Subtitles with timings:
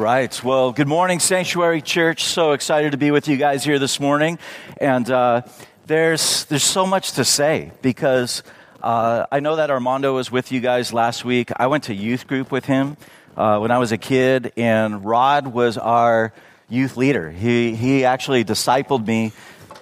[0.00, 0.42] right.
[0.42, 2.24] Well, good morning, Sanctuary Church.
[2.24, 4.38] So excited to be with you guys here this morning.
[4.80, 5.42] And uh,
[5.86, 8.42] there's, there's so much to say because
[8.82, 11.50] uh, I know that Armando was with you guys last week.
[11.54, 12.96] I went to youth group with him
[13.36, 16.32] uh, when I was a kid, and Rod was our
[16.70, 17.30] youth leader.
[17.30, 19.32] He, he actually discipled me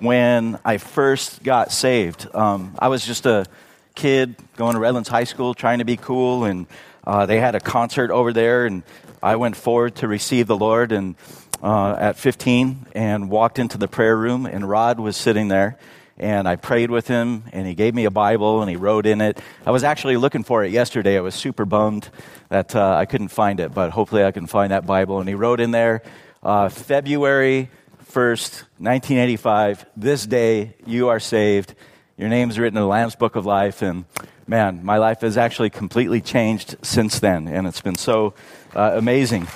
[0.01, 2.27] when I first got saved.
[2.35, 3.47] Um, I was just a
[3.95, 6.67] kid going to Redlands High School trying to be cool, and
[7.07, 8.83] uh, they had a concert over there, and
[9.23, 11.17] I went forward to receive the Lord and
[11.63, 15.79] uh, at 15 and walked into the prayer room, and Rod was sitting there.
[16.17, 19.21] And I prayed with him, and he gave me a Bible, and he wrote in
[19.21, 19.41] it.
[19.65, 21.17] I was actually looking for it yesterday.
[21.17, 22.09] I was super bummed
[22.49, 25.21] that uh, I couldn't find it, but hopefully I can find that Bible.
[25.21, 26.03] And he wrote in there,
[26.43, 27.71] uh, February
[28.05, 31.75] 1st, 1985, this day you are saved.
[32.17, 33.81] Your name's written in the Lamb's Book of Life.
[33.81, 34.05] And
[34.49, 37.47] man, my life has actually completely changed since then.
[37.47, 38.35] And it's been so
[38.75, 39.47] uh, amazing.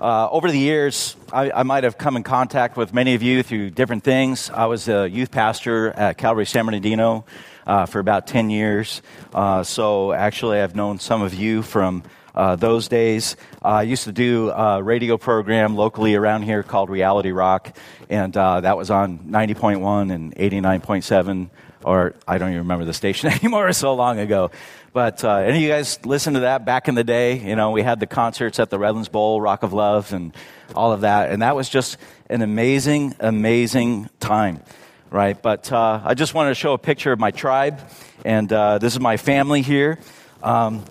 [0.00, 3.42] Uh, over the years, I, I, might have come in contact with many of you
[3.42, 4.50] through different things.
[4.50, 7.24] I was a youth pastor at Calvary San Bernardino
[7.66, 9.00] uh, for about 10 years.
[9.32, 12.02] Uh, so actually, I've known some of you from
[12.34, 13.36] uh, those days.
[13.64, 17.74] Uh, I used to do a radio program locally around here called Reality Rock,
[18.10, 21.48] and uh, that was on 90.1 and 89.7,
[21.84, 24.50] or I don't even remember the station anymore, so long ago.
[24.92, 27.38] But uh, any of you guys listen to that back in the day?
[27.38, 30.34] You know, we had the concerts at the Redlands Bowl, Rock of Love, and
[30.74, 31.30] all of that.
[31.30, 31.98] And that was just
[32.30, 34.62] an amazing, amazing time,
[35.10, 35.40] right?
[35.40, 37.80] But uh, I just wanted to show a picture of my tribe.
[38.24, 39.98] And uh, this is my family here.
[40.42, 40.84] Um,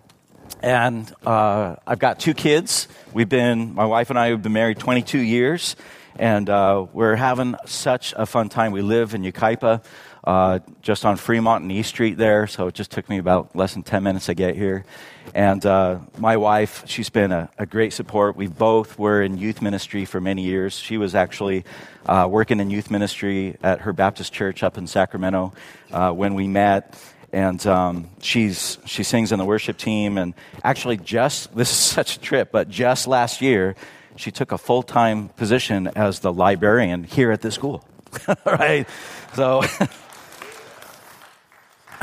[0.61, 2.87] and uh, I've got two kids.
[3.13, 5.75] We've been, my wife and I have been married 22 years.
[6.17, 8.71] And uh, we're having such a fun time.
[8.71, 9.83] We live in Yucaipa
[10.23, 12.47] uh, just on Fremont and East Street there.
[12.47, 14.85] So it just took me about less than 10 minutes to get here.
[15.33, 18.35] And uh, my wife, she's been a, a, great support.
[18.35, 20.77] We both were in youth ministry for many years.
[20.77, 21.65] She was actually
[22.05, 25.53] uh, working in youth ministry at her Baptist church up in Sacramento
[25.91, 26.97] uh, when we met.
[27.31, 30.17] And um, she's, she sings in the worship team.
[30.17, 33.75] And actually, just, this is such a trip, but just last year,
[34.15, 37.83] she took a full time position as the librarian here at this school.
[38.45, 38.87] right?
[39.35, 39.63] So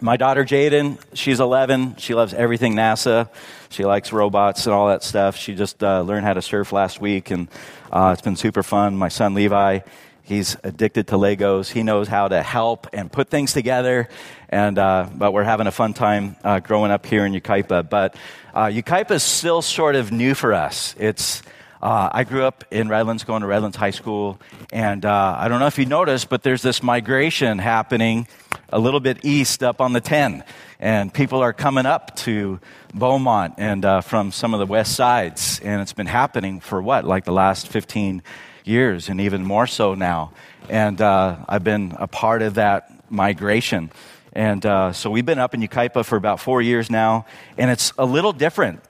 [0.00, 1.96] my daughter Jaden, she's 11.
[1.96, 3.28] She loves everything NASA.
[3.70, 5.36] She likes robots and all that stuff.
[5.36, 7.48] She just uh, learned how to surf last week, and
[7.92, 8.96] uh, it's been super fun.
[8.96, 9.80] My son Levi,
[10.22, 11.70] he's addicted to Legos.
[11.70, 14.08] He knows how to help and put things together.
[14.48, 17.88] And uh, but we're having a fun time uh, growing up here in Yucaipa.
[17.88, 18.16] But
[18.54, 20.94] uh, Yucaipa is still sort of new for us.
[20.98, 21.42] It's
[21.84, 24.40] uh, I grew up in Redlands, going to Redlands High School,
[24.72, 28.26] and uh, I don't know if you noticed, but there's this migration happening
[28.70, 30.44] a little bit east up on the 10,
[30.80, 32.58] and people are coming up to
[32.94, 37.04] Beaumont and uh, from some of the west sides, and it's been happening for what,
[37.04, 38.22] like the last 15
[38.64, 40.32] years, and even more so now.
[40.70, 43.90] And uh, I've been a part of that migration.
[44.32, 47.26] And uh, so we've been up in Yucaipa for about four years now,
[47.58, 48.80] and it's a little different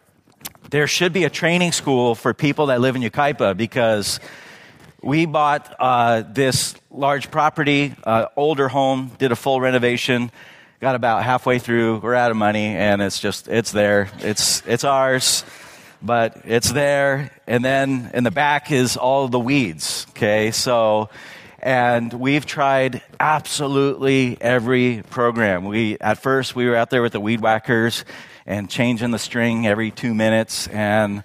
[0.71, 4.21] there should be a training school for people that live in Yucaipa because
[5.03, 10.31] we bought uh, this large property, uh, older home, did a full renovation,
[10.81, 14.09] got about halfway through, we're out of money, and it's just, it's there.
[14.21, 15.45] It's, it's ours,
[16.03, 17.31] but it's there.
[17.47, 20.51] And then in the back is all the weeds, okay?
[20.51, 21.11] So,
[21.59, 25.65] and we've tried absolutely every program.
[25.65, 28.05] We, at first, we were out there with the weed whackers
[28.47, 31.25] and changing the string every two minutes and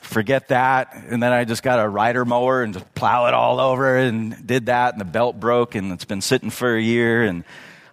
[0.00, 0.94] forget that.
[1.08, 4.46] And then I just got a rider mower and just plow it all over and
[4.46, 4.94] did that.
[4.94, 7.24] And the belt broke and it's been sitting for a year.
[7.24, 7.44] And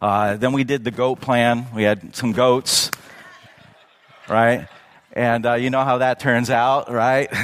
[0.02, 1.68] uh, then we did the goat plan.
[1.74, 2.92] We had some goats,
[4.28, 4.68] right?
[5.14, 7.32] And uh, you know how that turns out, right?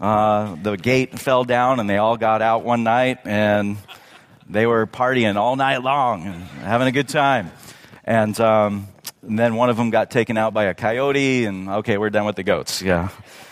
[0.00, 3.78] Uh, the gate fell down and they all got out one night and
[4.50, 7.50] they were partying all night long and having a good time.
[8.04, 8.88] And um,
[9.26, 12.26] and then one of them got taken out by a coyote, and okay, we're done
[12.26, 12.82] with the goats.
[12.82, 13.08] Yeah.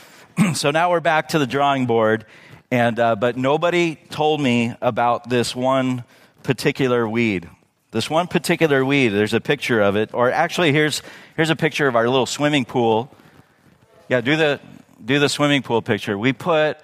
[0.54, 2.26] so now we're back to the drawing board,
[2.70, 6.04] and uh, but nobody told me about this one
[6.42, 7.48] particular weed.
[7.90, 9.08] This one particular weed.
[9.08, 11.02] There's a picture of it, or actually, here's
[11.36, 13.14] here's a picture of our little swimming pool.
[14.08, 14.60] Yeah, do the
[15.04, 16.16] do the swimming pool picture.
[16.16, 16.78] We put,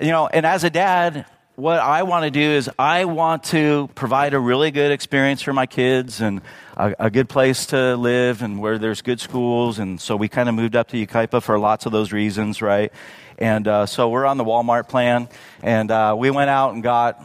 [0.00, 1.26] you know, and as a dad,
[1.56, 5.54] what I want to do is I want to provide a really good experience for
[5.54, 6.42] my kids and
[6.76, 9.78] a, a, good place to live and where there's good schools.
[9.78, 12.92] And so we kind of moved up to Yucaipa for lots of those reasons, right?
[13.38, 15.30] And uh, so we're on the Walmart plan.
[15.62, 17.22] And uh, we went out and got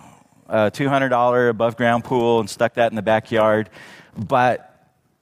[0.48, 3.70] a $200 above ground pool and stuck that in the backyard.
[4.18, 4.68] But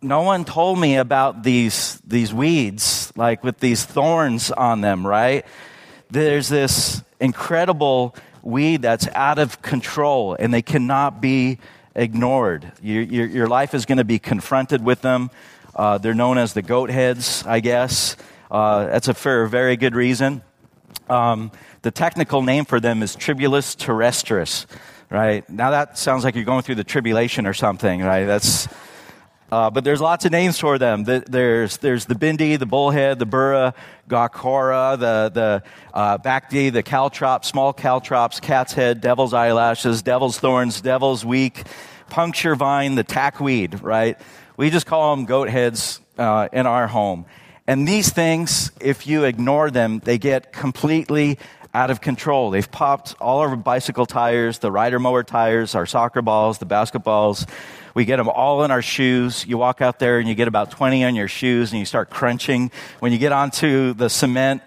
[0.03, 5.47] no one told me about these, these weeds, like with these thorns on them, right?
[6.11, 11.59] There's this incredible weed that's out of control and they cannot be
[11.95, 12.71] ignored.
[12.81, 15.29] Your, your, your life is going to be confronted with them.
[15.75, 18.15] Uh, they're known as the goat heads, I guess.
[18.49, 20.41] Uh, that's a fair, very good reason.
[21.09, 21.51] Um,
[21.81, 24.65] the technical name for them is Tribulus terrestris,
[25.09, 25.47] right?
[25.49, 28.25] Now that sounds like you're going through the tribulation or something, right?
[28.25, 28.67] That's,
[29.51, 31.03] uh, but there's lots of names for them.
[31.03, 33.73] There's, there's the bindi, the bullhead, the burra,
[34.07, 35.63] gakora, the, the
[35.93, 41.53] uh, the caltrop, small caltrops, cat's head, devil's eyelashes, devil's thorns, devil's weed,
[42.09, 44.19] puncture vine, the tackweed, right?
[44.57, 47.25] We just call them goat heads uh, in our home.
[47.65, 51.37] And these things, if you ignore them, they get completely
[51.73, 52.49] out of control.
[52.49, 57.47] They've popped all our bicycle tires, the rider mower tires, our soccer balls, the basketballs.
[57.93, 59.45] We get them all in our shoes.
[59.45, 62.09] You walk out there and you get about 20 on your shoes and you start
[62.09, 64.61] crunching when you get onto the cement.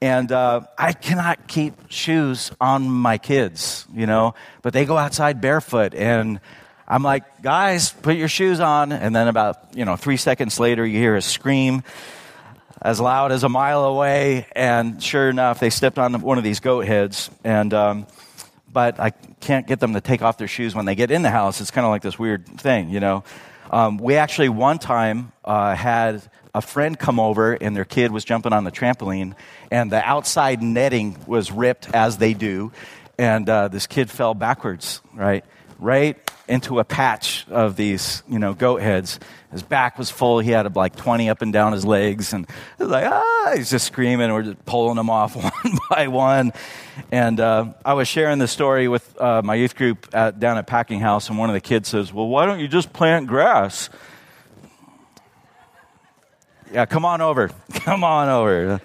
[0.00, 5.40] And uh, I cannot keep shoes on my kids, you know, but they go outside
[5.40, 6.40] barefoot and
[6.86, 8.92] I'm like, guys, put your shoes on.
[8.92, 11.82] And then about, you know, three seconds later, you hear a scream
[12.82, 14.46] as loud as a mile away.
[14.54, 17.30] And sure enough, they stepped on one of these goat heads.
[17.42, 18.06] And, um,
[18.74, 19.10] but I
[19.40, 21.62] can't get them to take off their shoes when they get in the house.
[21.62, 23.24] It's kind of like this weird thing, you know.
[23.70, 26.22] Um, we actually one time uh, had
[26.54, 29.34] a friend come over and their kid was jumping on the trampoline,
[29.70, 32.72] and the outside netting was ripped as they do,
[33.18, 35.44] and uh, this kid fell backwards, right?
[35.78, 36.18] Right
[36.48, 39.18] into a patch of these, you know, goat heads.
[39.50, 40.40] His back was full.
[40.40, 42.32] He had like 20 up and down his legs.
[42.32, 42.46] And
[42.78, 44.32] was like, ah, he's just screaming.
[44.32, 46.52] We're just pulling him off one by one.
[47.10, 50.66] And uh, I was sharing the story with uh, my youth group at, down at
[50.66, 51.28] Packinghouse.
[51.28, 53.88] And one of the kids says, well, why don't you just plant grass?
[56.72, 57.48] Yeah, come on over.
[57.72, 58.80] Come on over.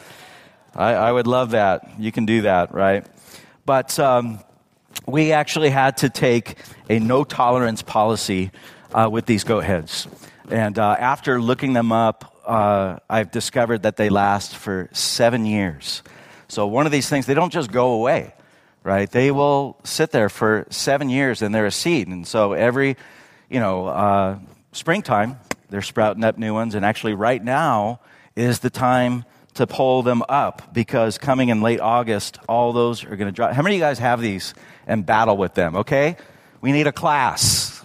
[0.75, 1.99] I, I would love that.
[1.99, 3.05] You can do that, right?
[3.65, 4.39] But um,
[5.07, 6.57] we actually had to take
[6.89, 8.51] a no tolerance policy
[8.93, 10.07] uh, with these goat heads.
[10.49, 16.01] And uh, after looking them up, uh, I've discovered that they last for seven years.
[16.47, 18.33] So one of these things, they don't just go away,
[18.83, 19.09] right?
[19.09, 22.07] They will sit there for seven years and they're a seed.
[22.07, 22.97] And so every,
[23.49, 24.39] you know, uh,
[24.71, 26.73] springtime, they're sprouting up new ones.
[26.73, 27.99] And actually, right now
[28.35, 29.25] is the time
[29.55, 33.51] to pull them up because coming in late August, all those are going to drop.
[33.51, 34.53] How many of you guys have these
[34.89, 36.17] and battle with them, okay?
[36.59, 37.81] We need a class.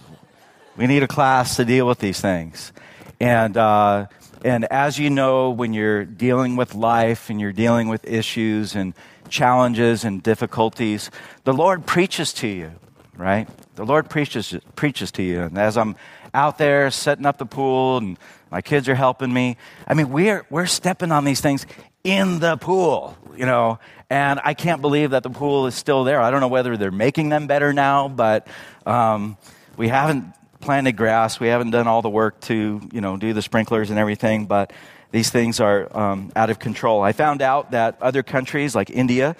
[0.75, 2.73] We need a class to deal with these things.
[3.21, 4.07] And, uh,
[4.43, 8.93] and as you know, when you're dealing with life and you're dealing with issues and
[9.29, 11.11] challenges and difficulties,
[11.45, 12.71] the Lord preaches to you,
[13.15, 13.47] right?
[13.75, 15.43] The Lord preaches, preaches to you.
[15.43, 15.95] And as I'm
[16.35, 18.19] out there setting up the pool and
[18.51, 21.65] my kids are helping me, I mean, we're, we're stepping on these things
[22.03, 23.79] in the pool, you know,
[24.09, 26.21] and I can't believe that the pool is still there.
[26.21, 28.47] I don't know whether they're making them better now, but
[28.85, 29.37] um,
[29.75, 30.25] we haven't
[30.59, 31.39] planted grass.
[31.39, 34.73] We haven't done all the work to, you know, do the sprinklers and everything, but
[35.11, 37.01] these things are um, out of control.
[37.01, 39.35] I found out that other countries like India,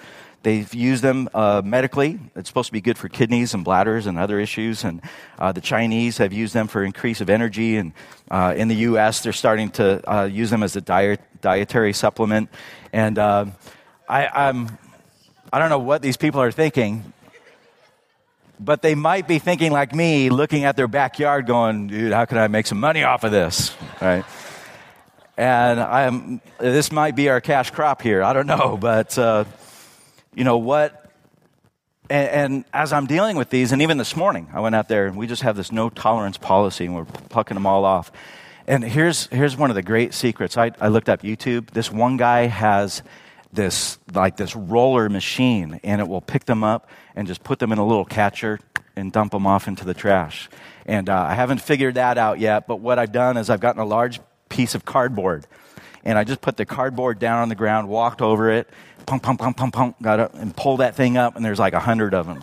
[0.46, 2.20] They've used them uh, medically.
[2.36, 4.84] It's supposed to be good for kidneys and bladders and other issues.
[4.84, 5.02] And
[5.40, 7.76] uh, the Chinese have used them for increase of energy.
[7.76, 7.92] And
[8.30, 12.48] uh, in the U.S., they're starting to uh, use them as a diet, dietary supplement.
[12.92, 13.46] And uh,
[14.08, 14.78] I, I'm,
[15.52, 17.12] I don't know what these people are thinking,
[18.60, 22.38] but they might be thinking like me, looking at their backyard, going, "Dude, how can
[22.38, 24.24] I make some money off of this?" Right?
[25.36, 28.22] And I'm, this might be our cash crop here.
[28.22, 29.44] I don't know, but uh,
[30.36, 31.10] you know what?
[32.08, 35.08] And, and, as I'm dealing with these, and even this morning, I went out there
[35.08, 38.12] and we just have this no tolerance policy, and we're plucking them all off.
[38.68, 40.56] And here's here's one of the great secrets.
[40.56, 41.70] I, I looked up YouTube.
[41.70, 43.02] This one guy has
[43.52, 47.72] this like this roller machine and it will pick them up and just put them
[47.72, 48.60] in a little catcher
[48.94, 50.48] and dump them off into the trash
[50.84, 53.80] and uh, i haven't figured that out yet but what i've done is i've gotten
[53.80, 55.46] a large piece of cardboard
[56.04, 58.68] and i just put the cardboard down on the ground walked over it
[59.06, 61.80] pump pump pump pump got up and pulled that thing up and there's like a
[61.80, 62.42] hundred of them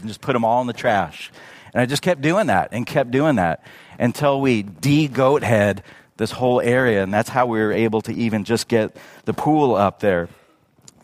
[0.06, 1.30] just put them all in the trash
[1.72, 3.62] and i just kept doing that and kept doing that
[3.98, 5.82] until we de-goat head
[6.16, 9.74] this whole area, and that's how we were able to even just get the pool
[9.74, 10.28] up there.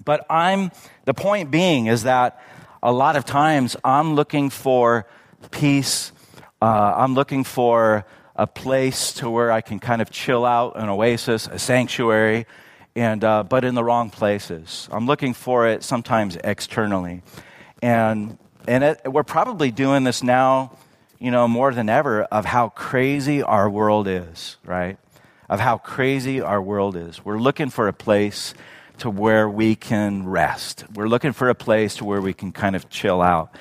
[0.05, 0.71] But I'm,
[1.05, 2.41] the point being is that
[2.83, 5.07] a lot of times I'm looking for
[5.51, 6.13] peace,
[6.63, 8.05] uh, I'm looking for
[8.37, 12.47] a place to where I can kind of chill out, an oasis, a sanctuary,
[12.95, 14.89] and, uh, but in the wrong places.
[14.91, 17.23] I'm looking for it sometimes externally.
[17.83, 20.77] And, and it, we're probably doing this now
[21.21, 24.97] you know, more than ever of how crazy our world is, right?
[25.49, 27.23] Of how crazy our world is.
[27.25, 28.55] We're looking for a place
[28.99, 30.85] to where we can rest.
[30.95, 33.55] We're looking for a place to where we can kind of chill out.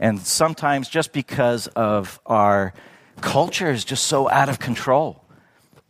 [0.00, 2.74] And sometimes just because of our
[3.20, 5.22] culture is just so out of control,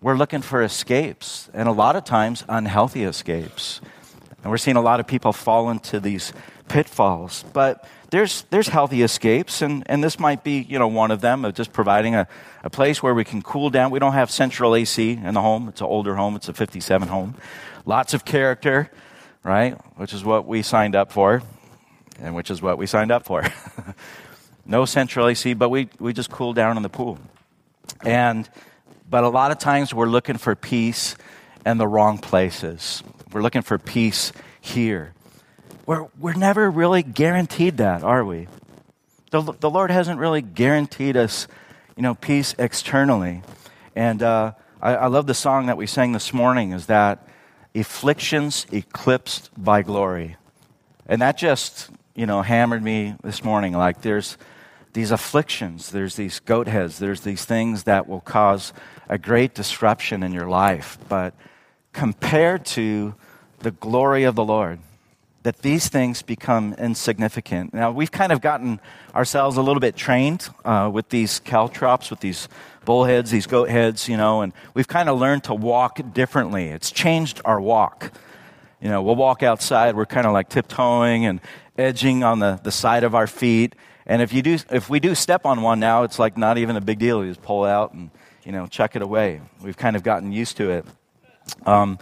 [0.00, 3.80] we're looking for escapes, and a lot of times unhealthy escapes.
[4.42, 6.32] And we're seeing a lot of people fall into these
[6.68, 7.44] pitfalls.
[7.52, 11.44] But there's, there's healthy escapes, and, and this might be you know, one of them,
[11.44, 12.28] of just providing a,
[12.62, 13.90] a place where we can cool down.
[13.90, 15.68] We don't have central AC in the home.
[15.68, 17.34] It's an older home, it's a 57 home.
[17.84, 18.90] Lots of character,
[19.42, 19.72] right?
[19.96, 21.42] Which is what we signed up for,
[22.20, 23.42] and which is what we signed up for.
[24.66, 27.18] no central AC, but we, we just cool down in the pool.
[28.04, 28.48] And,
[29.08, 31.16] but a lot of times we're looking for peace
[31.64, 33.02] in the wrong places.
[33.32, 35.14] We're looking for peace here.
[35.86, 38.48] We're, we're never really guaranteed that, are we?
[39.30, 41.46] The, the Lord hasn't really guaranteed us,
[41.96, 43.42] you know, peace externally.
[43.94, 47.28] And uh, I, I love the song that we sang this morning is that
[47.74, 50.36] afflictions eclipsed by glory.
[51.06, 53.72] And that just, you know, hammered me this morning.
[53.72, 54.36] Like there's
[54.92, 58.72] these afflictions, there's these goat heads, there's these things that will cause
[59.08, 60.98] a great disruption in your life.
[61.08, 61.34] But
[61.92, 63.14] compared to
[63.60, 64.78] the glory of the Lord,
[65.42, 67.72] that these things become insignificant.
[67.72, 68.80] Now, we've kind of gotten
[69.14, 72.48] ourselves a little bit trained uh, with these caltrops, with these
[72.84, 76.66] bullheads, these goat heads, you know, and we've kind of learned to walk differently.
[76.66, 78.12] It's changed our walk.
[78.80, 81.40] You know, we'll walk outside, we're kind of like tiptoeing and
[81.78, 83.76] edging on the, the side of our feet.
[84.04, 86.74] And if, you do, if we do step on one now, it's like not even
[86.74, 87.24] a big deal.
[87.24, 88.10] You just pull out and,
[88.46, 89.40] you know, chuck it away.
[89.60, 90.86] We've kind of gotten used to it.
[91.66, 91.98] Um,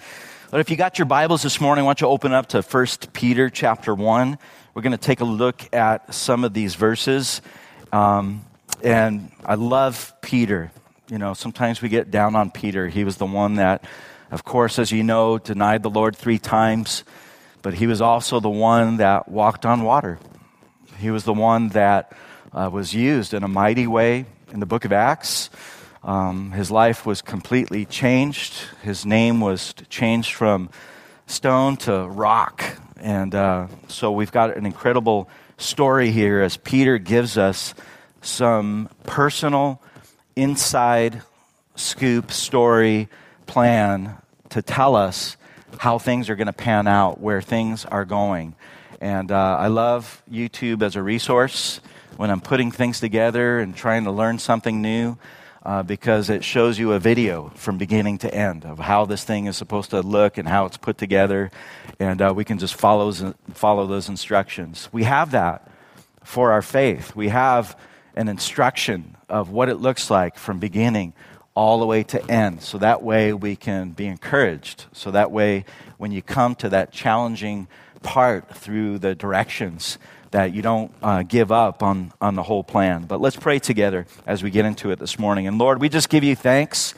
[0.51, 2.61] but if you got your Bibles this morning, I want you to open up to
[2.61, 4.39] 1 Peter chapter 1.
[4.75, 7.41] We're going to take a look at some of these verses.
[7.93, 8.45] Um,
[8.83, 10.71] and I love Peter.
[11.11, 12.89] You know, sometimes we get down on Peter.
[12.89, 13.83] He was the one that,
[14.31, 17.05] of course, as you know, denied the Lord three times,
[17.63, 20.19] but he was also the one that walked on water.
[20.99, 22.15] He was the one that
[22.53, 25.49] uh, was used in a mighty way in the book of Acts.
[26.05, 28.53] Um, his life was completely changed.
[28.83, 30.69] His name was changed from
[31.27, 32.63] stone to rock.
[33.01, 37.73] And uh, so we've got an incredible story here as Peter gives us
[38.21, 39.81] some personal,
[40.37, 41.23] inside
[41.75, 43.09] scoop story
[43.47, 44.17] plan
[44.51, 45.39] to tell us
[45.79, 48.55] how things are going to pan out, where things are going.
[49.01, 51.81] And uh, I love YouTube as a resource
[52.19, 55.17] when I'm putting things together and trying to learn something new
[55.65, 59.47] uh, because it shows you a video from beginning to end of how this thing
[59.47, 61.51] is supposed to look and how it's put together.
[61.99, 63.13] And uh, we can just follow,
[63.55, 64.89] follow those instructions.
[64.93, 65.71] We have that
[66.23, 67.17] for our faith.
[67.17, 67.79] We have
[68.15, 71.15] an instruction of what it looks like from beginning
[71.55, 72.63] all the way to end.
[72.63, 74.87] So that way we can be encouraged.
[74.93, 75.65] So that way,
[75.99, 77.69] when you come to that challenging
[78.03, 79.99] part through the directions,
[80.35, 83.05] that you don't uh, give up on, on the whole plan.
[83.05, 85.47] But let's pray together as we get into it this morning.
[85.47, 86.93] And Lord, we just give you thanks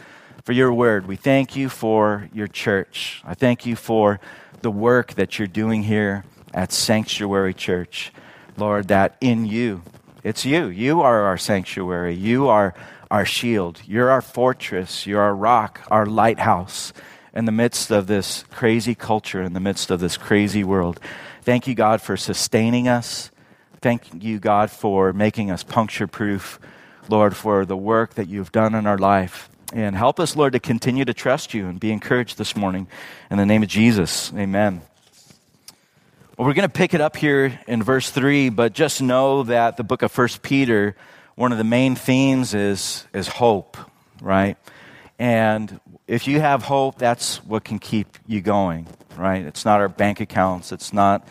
[0.44, 1.06] for your word.
[1.06, 3.20] We thank you for your church.
[3.26, 4.20] I thank you for
[4.62, 6.24] the work that you're doing here
[6.54, 8.10] at Sanctuary Church.
[8.56, 9.82] Lord, that in you,
[10.24, 10.68] it's you.
[10.68, 12.14] You are our sanctuary.
[12.14, 12.72] You are
[13.10, 13.82] our shield.
[13.84, 15.06] You're our fortress.
[15.06, 16.94] You're our rock, our lighthouse
[17.34, 20.98] in the midst of this crazy culture, in the midst of this crazy world.
[21.46, 23.30] Thank you, God, for sustaining us.
[23.80, 26.58] Thank you, God, for making us puncture proof.
[27.08, 29.48] Lord, for the work that you've done in our life.
[29.72, 32.88] And help us, Lord, to continue to trust you and be encouraged this morning.
[33.30, 34.82] In the name of Jesus, amen.
[36.36, 39.76] Well, we're going to pick it up here in verse 3, but just know that
[39.76, 40.96] the book of First Peter,
[41.36, 43.76] one of the main themes is, is hope,
[44.20, 44.56] right?
[45.16, 49.44] And if you have hope, that's what can keep you going right?
[49.44, 51.26] It's not our bank accounts, it's not,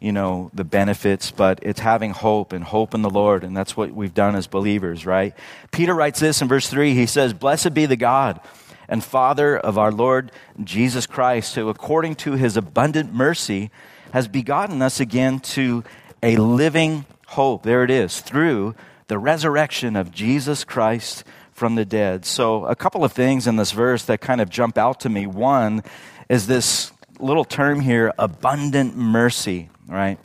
[0.00, 3.76] you know, the benefits, but it's having hope and hope in the Lord, and that's
[3.76, 5.34] what we've done as believers, right?
[5.70, 6.94] Peter writes this in verse 3.
[6.94, 8.40] He says, Blessed be the God
[8.88, 13.70] and Father of our Lord Jesus Christ, who according to his abundant mercy
[14.12, 15.84] has begotten us again to
[16.22, 17.62] a living hope.
[17.62, 18.74] There it is, through
[19.08, 22.24] the resurrection of Jesus Christ from the dead.
[22.24, 25.26] So, a couple of things in this verse that kind of jump out to me.
[25.26, 25.82] One
[26.28, 30.18] is this little term here, abundant mercy, right?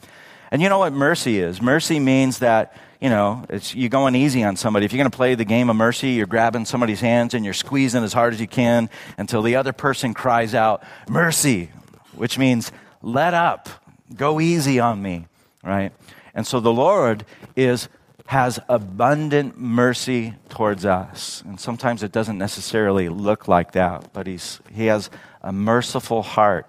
[0.52, 1.62] And you know what mercy is?
[1.62, 4.86] Mercy means that, you know, it's you going easy on somebody.
[4.86, 7.54] If you're going to play the game of mercy, you're grabbing somebody's hands and you're
[7.54, 11.72] squeezing as hard as you can until the other person cries out, mercy,
[12.16, 12.72] which means
[13.02, 13.70] let up,
[14.16, 15.28] go easy on me,
[15.64, 15.92] right?
[16.34, 17.90] And so the Lord is
[18.26, 21.44] has abundant mercy towards us.
[21.46, 25.10] And sometimes it doesn't necessarily look like that, but he's, he has
[25.42, 26.68] a merciful heart,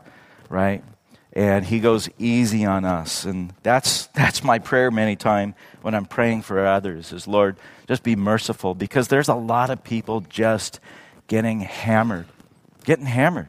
[0.49, 0.85] right?
[1.33, 3.25] And he goes easy on us.
[3.25, 7.57] And that's, that's my prayer many times when I'm praying for others is, Lord,
[7.89, 10.81] just be merciful because there's a lot of people just
[11.27, 12.27] getting hammered,
[12.85, 13.49] getting hammered,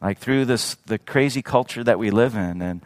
[0.00, 2.82] like through this, the crazy culture that we live in and,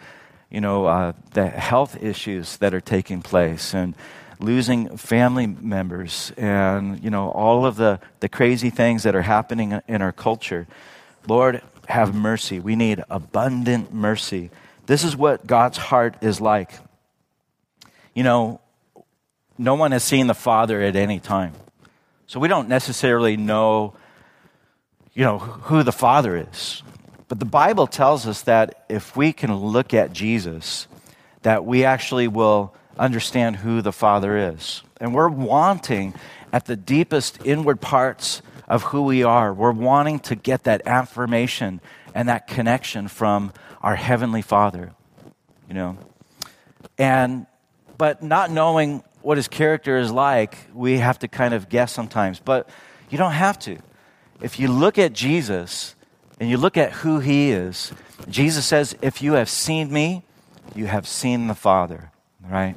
[0.50, 3.94] you know, uh, the health issues that are taking place and,
[4.40, 9.80] losing family members and, you know, all of the, the crazy things that are happening
[9.88, 10.66] in our culture.
[11.26, 12.60] Lord, have mercy.
[12.60, 14.50] We need abundant mercy.
[14.86, 16.72] This is what God's heart is like.
[18.14, 18.60] You know,
[19.56, 21.54] no one has seen the Father at any time.
[22.26, 23.94] So we don't necessarily know,
[25.14, 26.82] you know, who the Father is.
[27.28, 30.86] But the Bible tells us that if we can look at Jesus,
[31.42, 34.82] that we actually will understand who the Father is.
[35.00, 36.14] And we're wanting
[36.52, 41.80] at the deepest inward parts of who we are, we're wanting to get that affirmation
[42.14, 44.92] and that connection from our Heavenly Father,
[45.66, 45.96] you know.
[46.98, 47.46] And,
[47.96, 52.38] but not knowing what His character is like, we have to kind of guess sometimes.
[52.38, 52.68] But
[53.10, 53.78] you don't have to.
[54.42, 55.94] If you look at Jesus
[56.38, 57.92] and you look at who He is,
[58.28, 60.22] Jesus says, If you have seen me,
[60.74, 62.10] you have seen the Father,
[62.42, 62.76] right?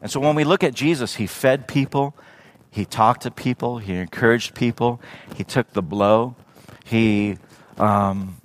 [0.00, 2.14] And so when we look at Jesus, he fed people,
[2.76, 5.00] he talked to people, he encouraged people,
[5.34, 6.36] he took the blow,
[6.84, 7.38] he,
[7.78, 8.36] um,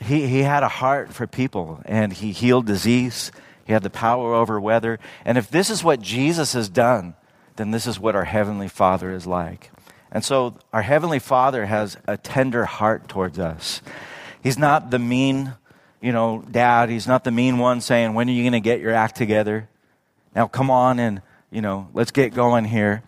[0.00, 3.30] he, he had a heart for people, and he healed disease.
[3.66, 4.98] He had the power over weather.
[5.22, 7.14] And if this is what Jesus has done,
[7.56, 9.70] then this is what our Heavenly Father is like.
[10.10, 13.82] And so our Heavenly Father has a tender heart towards us.
[14.42, 15.52] He's not the mean,
[16.00, 16.88] you know, dad.
[16.88, 19.68] He's not the mean one saying, When are you going to get your act together?
[20.34, 21.20] Now, come on and,
[21.50, 23.02] you know, let's get going here.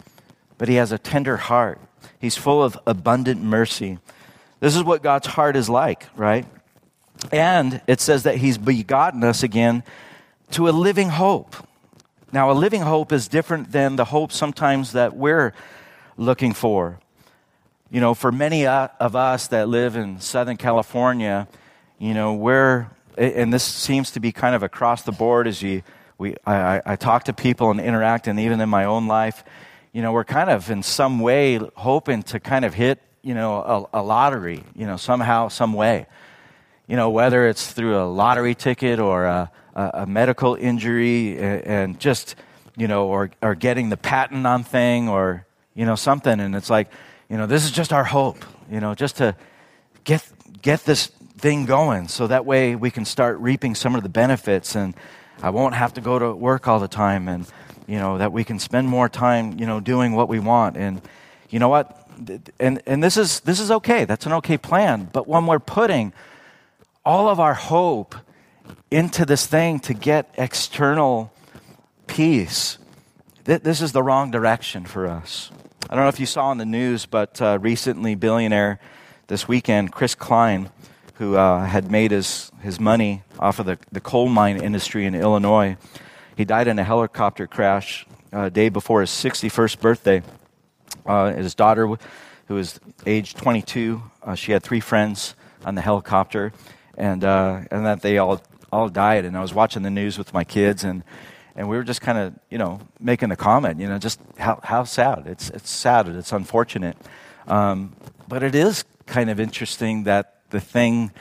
[0.61, 1.81] But he has a tender heart.
[2.19, 3.97] He's full of abundant mercy.
[4.61, 6.45] This is what God's heart is like, right?
[7.32, 9.84] And it says that he's begotten us again
[10.50, 11.56] to a living hope.
[12.30, 15.54] Now, a living hope is different than the hope sometimes that we're
[16.19, 17.00] looking for.
[17.91, 21.49] You know, for many of us that live in Southern California,
[21.99, 25.84] you know, we're, and this seems to be kind of across the board as you
[26.19, 29.43] we, I, I talk to people and interact, and even in my own life,
[29.93, 33.89] you know, we're kind of in some way hoping to kind of hit, you know,
[33.93, 36.07] a, a lottery, you know, somehow, some way.
[36.87, 41.65] You know, whether it's through a lottery ticket or a, a, a medical injury and,
[41.65, 42.37] and just,
[42.76, 46.41] you know, or, or getting the patent on thing or, you know, something.
[46.41, 46.91] And it's like,
[47.29, 49.35] you know, this is just our hope, you know, just to
[50.05, 50.25] get,
[50.63, 51.07] get this
[51.39, 54.95] thing going so that way we can start reaping some of the benefits and,
[55.43, 57.47] I won't have to go to work all the time and,
[57.91, 60.76] you know, that we can spend more time, you know, doing what we want.
[60.76, 61.03] And
[61.49, 62.09] you know what?
[62.61, 64.05] And, and this, is, this is okay.
[64.05, 65.11] That's an okay plan.
[65.13, 66.13] But when we're putting
[67.05, 68.15] all of our hope
[68.93, 71.33] into this thing to get external
[72.07, 72.79] peace,
[73.45, 75.50] th- this is the wrong direction for us.
[75.89, 78.79] I don't know if you saw in the news, but uh, recently, billionaire
[79.26, 80.71] this weekend, Chris Cline,
[81.15, 85.17] who uh, had made his, his money off of the, the coal mine industry in
[85.17, 85.76] Illinois.
[86.41, 90.23] He died in a helicopter crash a uh, day before his 61st birthday.
[91.05, 95.35] Uh, his daughter, who was age 22, uh, she had three friends
[95.67, 96.55] on the helicopter,
[96.97, 98.41] and, uh, and that they all,
[98.73, 99.26] all died.
[99.26, 101.05] And I was watching the news with my kids, and,
[101.55, 104.61] and we were just kind of, you know, making a comment, you know, just how,
[104.63, 105.25] how sad.
[105.26, 106.97] It's, it's sad, it's unfortunate.
[107.49, 107.95] Um,
[108.29, 111.13] but it is kind of interesting that the thing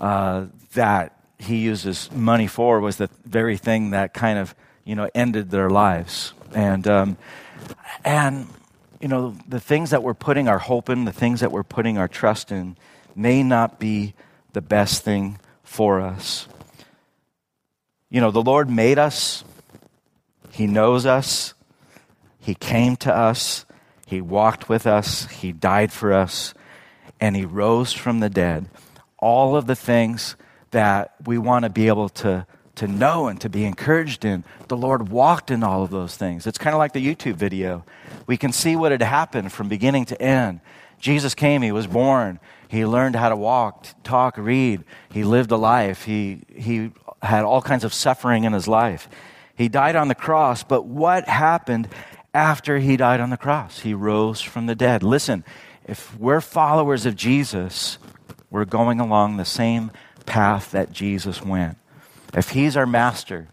[0.00, 5.08] uh, that he uses money for was the very thing that kind of you know
[5.14, 6.34] ended their lives.
[6.54, 7.16] And um,
[8.04, 8.46] and
[9.00, 11.98] you know the things that we're putting our hope in the things that we're putting
[11.98, 12.76] our trust in
[13.16, 14.14] may not be
[14.52, 16.46] the best thing for us.
[18.10, 19.44] You know the lord made us.
[20.50, 21.54] He knows us.
[22.40, 23.64] He came to us.
[24.06, 25.26] He walked with us.
[25.26, 26.52] He died for us.
[27.20, 28.66] And he rose from the dead.
[29.18, 30.34] All of the things
[30.70, 34.76] that we want to be able to, to know and to be encouraged in, the
[34.76, 36.46] Lord walked in all of those things.
[36.46, 37.84] It's kind of like the YouTube video.
[38.26, 40.60] We can see what had happened from beginning to end.
[40.98, 45.56] Jesus came, he was born, he learned how to walk, talk, read, he lived a
[45.56, 49.08] life, he, he had all kinds of suffering in his life.
[49.56, 51.88] He died on the cross, but what happened
[52.32, 53.80] after he died on the cross?
[53.80, 55.02] He rose from the dead.
[55.02, 55.44] Listen,
[55.86, 57.98] if we're followers of Jesus,
[58.50, 59.90] we're going along the same
[60.26, 61.76] path that Jesus went.
[62.34, 63.48] If he's our master,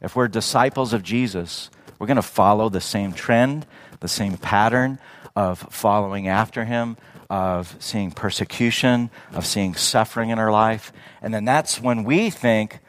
[0.00, 3.66] if we're disciples of Jesus, we're going to follow the same trend,
[4.00, 4.98] the same pattern
[5.36, 6.96] of following after him,
[7.30, 10.92] of seeing persecution, of seeing suffering in our life.
[11.22, 12.80] And then that's when we think,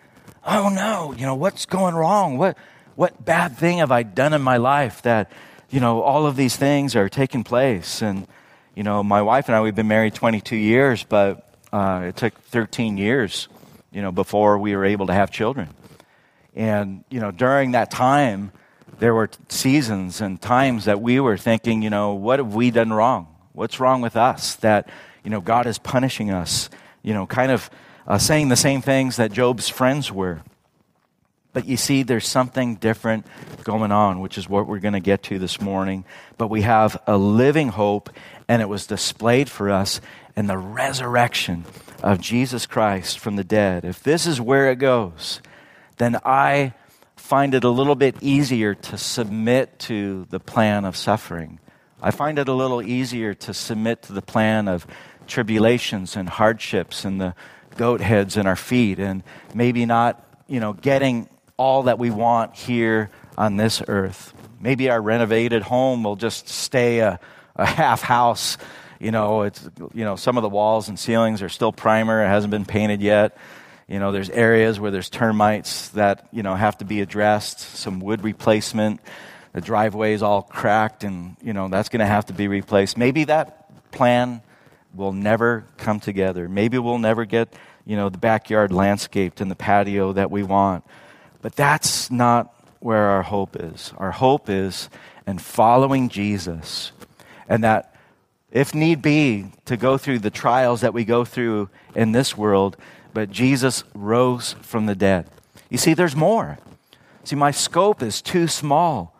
[0.45, 2.37] oh no, you know, what's going wrong?
[2.37, 2.57] What,
[2.95, 5.31] what bad thing have I done in my life that,
[5.69, 8.01] you know, all of these things are taking place?
[8.01, 8.27] And,
[8.75, 12.39] you know, my wife and I, we've been married 22 years, but uh, it took
[12.43, 13.47] 13 years,
[13.91, 15.69] you know, before we were able to have children.
[16.55, 18.51] And, you know, during that time,
[18.99, 22.93] there were seasons and times that we were thinking, you know, what have we done
[22.93, 23.27] wrong?
[23.53, 24.87] What's wrong with us that,
[25.23, 26.69] you know, God is punishing us?
[27.01, 27.71] You know, kind of
[28.07, 30.43] uh, saying the same things that Job's friends were.
[31.53, 33.25] But you see, there's something different
[33.63, 36.05] going on, which is what we're going to get to this morning.
[36.37, 38.09] But we have a living hope,
[38.47, 40.01] and it was displayed for us
[40.35, 41.65] in the resurrection
[42.01, 43.85] of Jesus Christ from the dead.
[43.85, 45.41] If this is where it goes,
[45.97, 46.73] then I
[47.15, 51.59] find it a little bit easier to submit to the plan of suffering.
[52.01, 54.85] I find it a little easier to submit to the plan of
[55.25, 57.33] tribulations and hardships and the
[57.77, 62.55] goat heads in our feet and maybe not, you know, getting all that we want
[62.55, 64.33] here on this earth.
[64.59, 67.19] Maybe our renovated home will just stay a,
[67.55, 68.57] a half house.
[69.03, 72.23] You know, it's, you know, some of the walls and ceilings are still primer.
[72.23, 73.37] It hasn't been painted yet.
[73.87, 77.99] You know, there's areas where there's termites that, you know, have to be addressed, some
[77.99, 79.01] wood replacement.
[79.51, 82.97] The driveway is all cracked and, you know, that's going to have to be replaced.
[82.97, 84.41] Maybe that plan
[84.95, 86.47] will never come together.
[86.47, 87.53] Maybe we'll never get,
[87.85, 90.85] you know, the backyard landscaped and the patio that we want.
[91.41, 93.91] But that's not where our hope is.
[93.97, 94.89] Our hope is
[95.27, 96.93] in following Jesus
[97.49, 97.92] and that
[98.53, 102.77] if need be to go through the trials that we go through in this world,
[103.13, 105.27] but Jesus rose from the dead.
[105.69, 106.59] You see, there's more.
[107.23, 109.15] See, my scope is too small.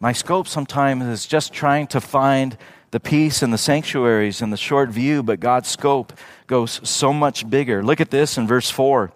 [0.00, 2.58] My scope sometimes is just trying to find
[2.90, 6.12] the peace and the sanctuaries and the short view, but God's scope
[6.46, 7.82] goes so much bigger.
[7.82, 9.12] Look at this in verse 4.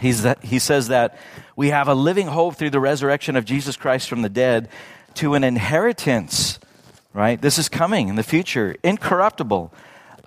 [0.00, 1.18] He's that, he says that
[1.54, 4.68] we have a living hope through the resurrection of Jesus Christ from the dead
[5.14, 6.58] to an inheritance,
[7.12, 7.40] right?
[7.40, 9.72] This is coming in the future, incorruptible,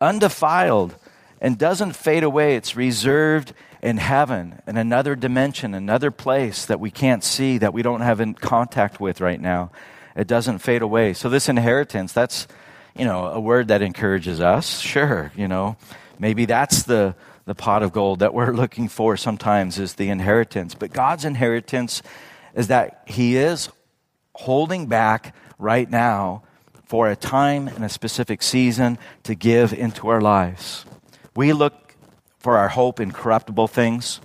[0.02, 0.96] undefiled,
[1.40, 2.56] and doesn't fade away.
[2.56, 7.82] It's reserved in heaven, in another dimension, another place that we can't see, that we
[7.82, 9.72] don't have in contact with right now.
[10.16, 11.14] It doesn't fade away.
[11.14, 12.48] So, this inheritance, that's,
[12.96, 14.80] you know, a word that encourages us.
[14.80, 15.76] Sure, you know,
[16.18, 17.16] maybe that's the,
[17.46, 20.76] the pot of gold that we're looking for sometimes is the inheritance.
[20.76, 22.02] But God's inheritance
[22.54, 23.70] is that He is
[24.34, 26.44] holding back right now
[26.86, 30.86] for a time and a specific season to give into our lives.
[31.36, 31.96] We look
[32.38, 34.20] for our hope in corruptible things,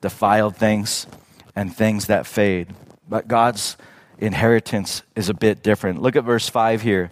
[0.00, 1.06] defiled things,
[1.54, 2.74] and things that fade.
[3.08, 3.76] But God's
[4.18, 6.02] inheritance is a bit different.
[6.02, 7.10] Look at verse 5 here.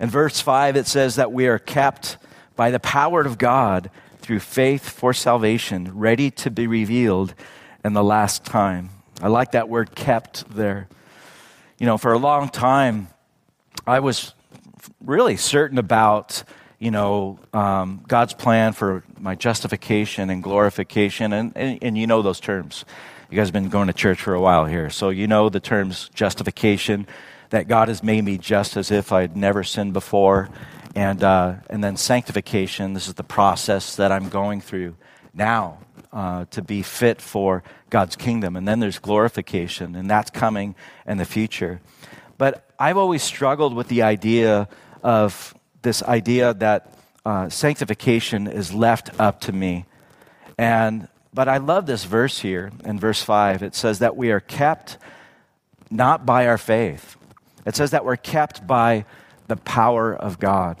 [0.00, 2.16] In verse 5, it says that we are kept
[2.56, 7.34] by the power of God through faith for salvation, ready to be revealed
[7.84, 8.90] in the last time.
[9.20, 10.88] I like that word kept there.
[11.78, 13.08] You know, for a long time,
[13.86, 14.34] I was
[15.00, 16.44] really certain about
[16.78, 21.32] you know, um, God's plan for my justification and glorification.
[21.32, 22.84] And, and, and, you know those terms.
[23.30, 24.90] You guys have been going to church for a while here.
[24.90, 27.06] So you know the terms justification,
[27.50, 30.50] that God has made me just as if I'd never sinned before.
[30.94, 34.96] And, uh, and then sanctification, this is the process that I'm going through
[35.32, 35.78] now
[36.12, 38.56] uh, to be fit for God's kingdom.
[38.56, 40.74] And then there's glorification, and that's coming
[41.06, 41.80] in the future.
[42.38, 44.68] But I've always struggled with the idea
[45.02, 46.92] of this idea that
[47.24, 49.86] uh, sanctification is left up to me.
[50.58, 53.64] And but I love this verse here in verse 5.
[53.64, 54.98] It says that we are kept
[55.90, 57.16] not by our faith.
[57.66, 59.04] It says that we're kept by
[59.48, 60.76] the power of God.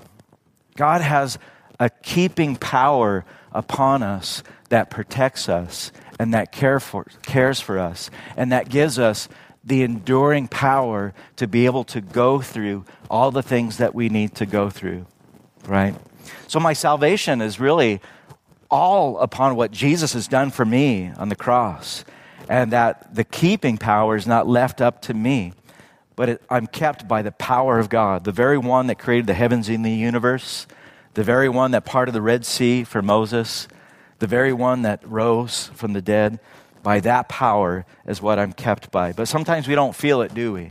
[0.76, 1.38] God has
[1.80, 5.90] a keeping power upon us that protects us
[6.20, 9.28] and that care for, cares for us and that gives us
[9.64, 14.34] the enduring power to be able to go through all the things that we need
[14.36, 15.06] to go through,
[15.66, 15.94] right?
[16.48, 18.00] So, my salvation is really
[18.70, 22.04] all upon what Jesus has done for me on the cross,
[22.48, 25.52] and that the keeping power is not left up to me,
[26.16, 29.34] but it, I'm kept by the power of God, the very one that created the
[29.34, 30.66] heavens and the universe,
[31.14, 33.68] the very one that parted the Red Sea for Moses,
[34.18, 36.38] the very one that rose from the dead
[36.84, 39.12] by that power is what I'm kept by.
[39.12, 40.70] But sometimes we don't feel it, do we?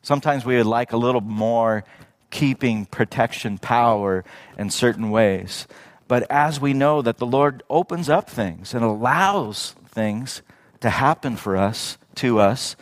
[0.00, 1.84] Sometimes we would like a little more
[2.30, 4.24] keeping protection power
[4.56, 5.66] in certain ways.
[6.08, 10.42] But as we know that the Lord opens up things and allows things
[10.80, 12.76] to happen for us, to us,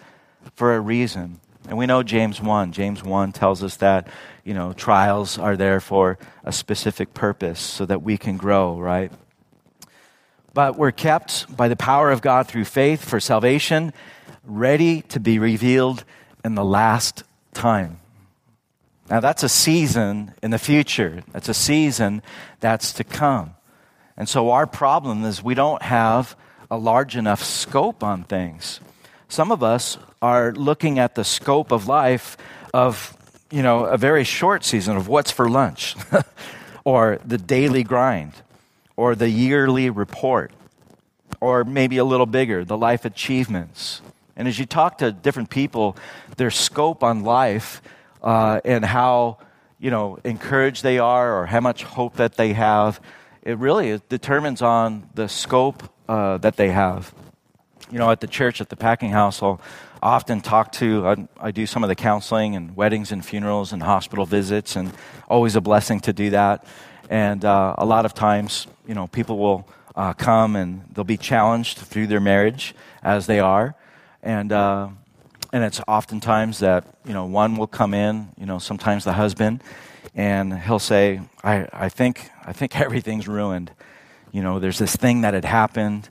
[0.54, 1.40] for a reason.
[1.68, 2.72] And we know James 1.
[2.72, 4.08] James 1 tells us that,
[4.44, 9.12] you know, trials are there for a specific purpose so that we can grow, right?
[10.52, 13.92] But we're kept by the power of God through faith for salvation,
[14.44, 16.04] ready to be revealed
[16.44, 17.22] in the last
[17.54, 18.00] time.
[19.08, 21.22] Now, that's a season in the future.
[21.32, 22.22] That's a season
[22.60, 23.54] that's to come.
[24.16, 26.36] And so, our problem is we don't have
[26.70, 28.80] a large enough scope on things.
[29.28, 32.36] Some of us are looking at the scope of life
[32.72, 33.16] of,
[33.50, 35.96] you know, a very short season of what's for lunch,
[36.84, 38.32] or the daily grind,
[39.00, 40.52] or the yearly report,
[41.40, 44.02] or maybe a little bigger, the life achievements.
[44.36, 45.96] And as you talk to different people,
[46.36, 47.80] their scope on life
[48.22, 49.38] uh, and how
[49.78, 53.00] you know encouraged they are or how much hope that they have,
[53.40, 57.14] it really determines on the scope uh, that they have.
[57.90, 59.62] You know, at the church, at the Packinghouse, I'll
[60.02, 61.08] often talk to.
[61.08, 64.92] I, I do some of the counseling and weddings and funerals and hospital visits, and
[65.26, 66.66] always a blessing to do that.
[67.10, 71.16] And uh, a lot of times, you know, people will uh, come and they'll be
[71.16, 72.74] challenged through their marriage
[73.04, 73.76] as they are.
[74.20, 74.88] And, uh,
[75.52, 79.62] and it's oftentimes that, you know, one will come in, you know, sometimes the husband,
[80.16, 83.70] and he'll say, I, I, think, I think everything's ruined.
[84.32, 86.08] You know, there's this thing that had happened.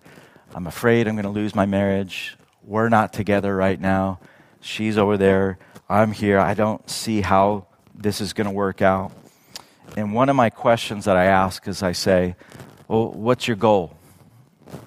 [0.55, 2.37] I'm afraid I'm going to lose my marriage.
[2.63, 4.21] We're not together right now.
[4.61, 5.59] She's over there.
[5.89, 6.39] I'm here.
[6.39, 9.11] I don't see how this is going to work out.
[9.97, 12.35] And one of my questions that I ask is I say,
[12.89, 13.95] Well, what's your goal?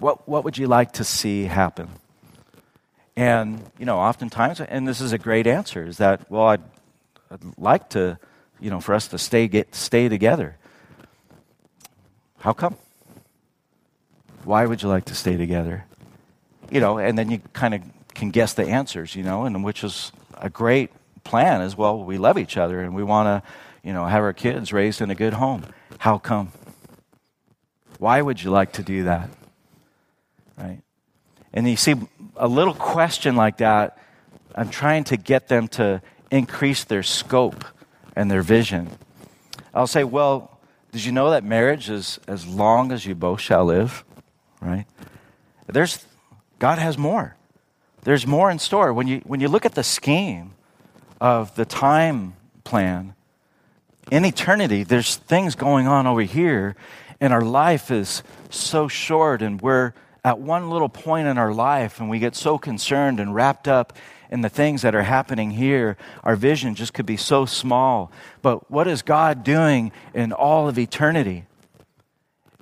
[0.01, 1.89] What, what would you like to see happen?
[3.17, 6.63] And, you know, oftentimes, and this is a great answer, is that, well, I'd,
[7.31, 8.19] I'd like to,
[8.59, 10.57] you know, for us to stay, get, stay together.
[12.41, 12.77] How come?
[14.43, 15.85] Why would you like to stay together?
[16.73, 17.83] You know, and then you kind of
[18.15, 20.91] can guess the answers, you know, and which is a great
[21.23, 22.03] plan as well.
[22.03, 23.49] We love each other and we want to,
[23.85, 25.63] you know, have our kids raised in a good home.
[25.99, 26.51] How come?
[28.03, 29.31] Why would you like to do that?
[30.59, 30.81] Right?
[31.55, 31.95] And you see,
[32.35, 33.97] a little question like that,
[34.57, 37.65] I'm trying to get them to increase their scope
[38.17, 38.91] and their vision.
[39.73, 40.59] I'll say, well,
[40.91, 44.03] did you know that marriage is as long as you both shall live?
[44.61, 44.87] Right?
[45.69, 46.05] There's,
[46.59, 47.37] God has more.
[48.03, 48.93] There's more in store.
[48.93, 50.55] When you, when you look at the scheme
[51.21, 52.35] of the time
[52.65, 53.15] plan,
[54.11, 56.75] in eternity, there's things going on over here,
[57.23, 59.93] and our life is so short, and we're
[60.25, 63.93] at one little point in our life and we get so concerned and wrapped up
[64.29, 68.11] in the things that are happening here, our vision just could be so small.
[68.41, 71.45] But what is God doing in all of eternity?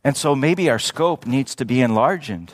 [0.05, 2.53] And so maybe our scope needs to be enlarged.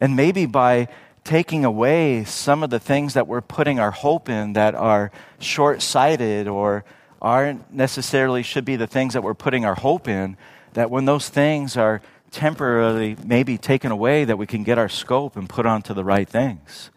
[0.00, 0.88] And maybe by
[1.22, 5.80] taking away some of the things that we're putting our hope in that are short
[5.80, 6.84] sighted or
[7.22, 10.36] aren't necessarily should be the things that we're putting our hope in,
[10.74, 15.36] that when those things are temporarily maybe taken away that we can get our scope
[15.36, 16.90] and put onto the right things.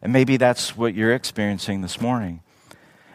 [0.00, 2.40] And maybe that's what you're experiencing this morning.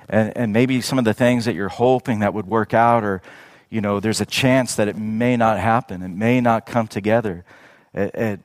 [0.10, 3.21] And, and maybe some of the things that you're hoping that would work out, or,
[3.69, 7.45] you know, there's a chance that it may not happen, it may not come together.
[7.93, 8.39] It, it,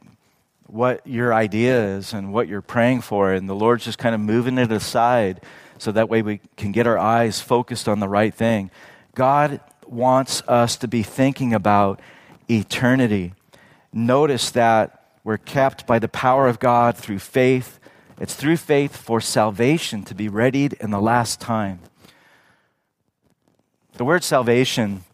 [0.67, 4.21] what your idea is and what you're praying for, and the Lord's just kind of
[4.21, 5.41] moving it aside
[5.79, 8.71] so that way we can get our eyes focused on the right thing.
[9.15, 12.01] God wants us to be thinking about
[12.49, 13.35] eternity.
[13.93, 17.79] Notice that we're kept by the power of God through faith.
[18.21, 21.81] It's through faith for salvation to be readied in the last time.
[23.95, 25.05] The word salvation,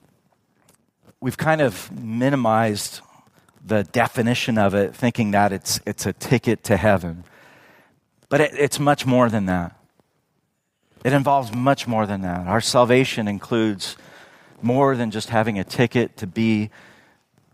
[1.20, 3.00] we've kind of minimized
[3.64, 7.24] the definition of it, thinking that it's, it's a ticket to heaven.
[8.28, 9.74] But it, it's much more than that.
[11.02, 12.46] It involves much more than that.
[12.46, 13.96] Our salvation includes
[14.64, 16.70] more than just having a ticket to be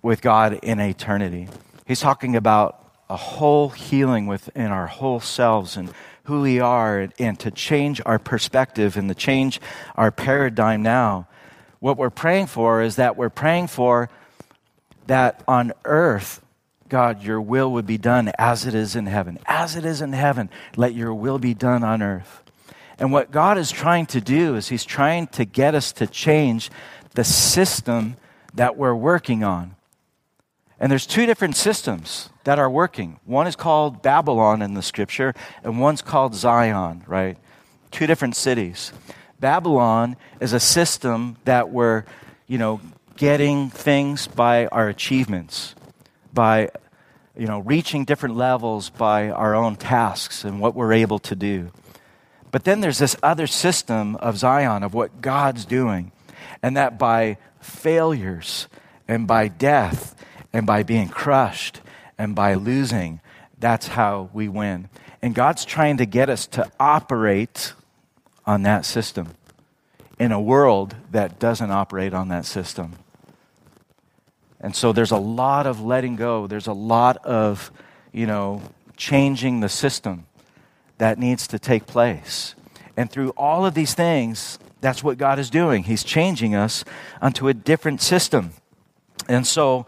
[0.02, 1.48] with God in eternity.
[1.86, 2.76] He's talking about
[3.10, 5.92] a whole healing within our whole selves and
[6.24, 9.60] who we are and to change our perspective and to change
[9.96, 11.26] our paradigm now.
[11.80, 14.08] What we're praying for is that we're praying for
[15.08, 16.40] that on earth,
[16.88, 19.38] God, your will would be done as it is in heaven.
[19.46, 22.42] As it is in heaven, let your will be done on earth.
[23.00, 26.70] And what God is trying to do is He's trying to get us to change
[27.14, 28.16] the system
[28.54, 29.76] that we're working on.
[30.78, 33.20] And there's two different systems that are working.
[33.26, 37.36] One is called Babylon in the scripture, and one's called Zion, right?
[37.90, 38.92] Two different cities.
[39.38, 42.04] Babylon is a system that we're,
[42.46, 42.80] you know,
[43.16, 45.74] getting things by our achievements,
[46.32, 46.70] by
[47.36, 51.70] you know, reaching different levels by our own tasks and what we're able to do.
[52.50, 56.12] But then there's this other system of Zion, of what God's doing,
[56.62, 58.68] and that by failures
[59.08, 60.14] and by death
[60.52, 61.80] and by being crushed
[62.18, 63.20] and by losing,
[63.58, 64.88] that's how we win.
[65.22, 67.74] And God's trying to get us to operate
[68.46, 69.34] on that system
[70.18, 72.96] in a world that doesn't operate on that system.
[74.60, 76.46] And so there's a lot of letting go.
[76.46, 77.70] There's a lot of,
[78.12, 78.62] you know,
[78.96, 80.26] changing the system
[80.98, 82.54] that needs to take place.
[82.96, 85.84] And through all of these things, that's what God is doing.
[85.84, 86.84] He's changing us
[87.20, 88.52] onto a different system.
[89.28, 89.86] And so,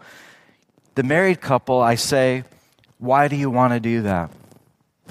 [0.95, 2.43] the married couple, I say,
[2.99, 4.31] why do you want to do that?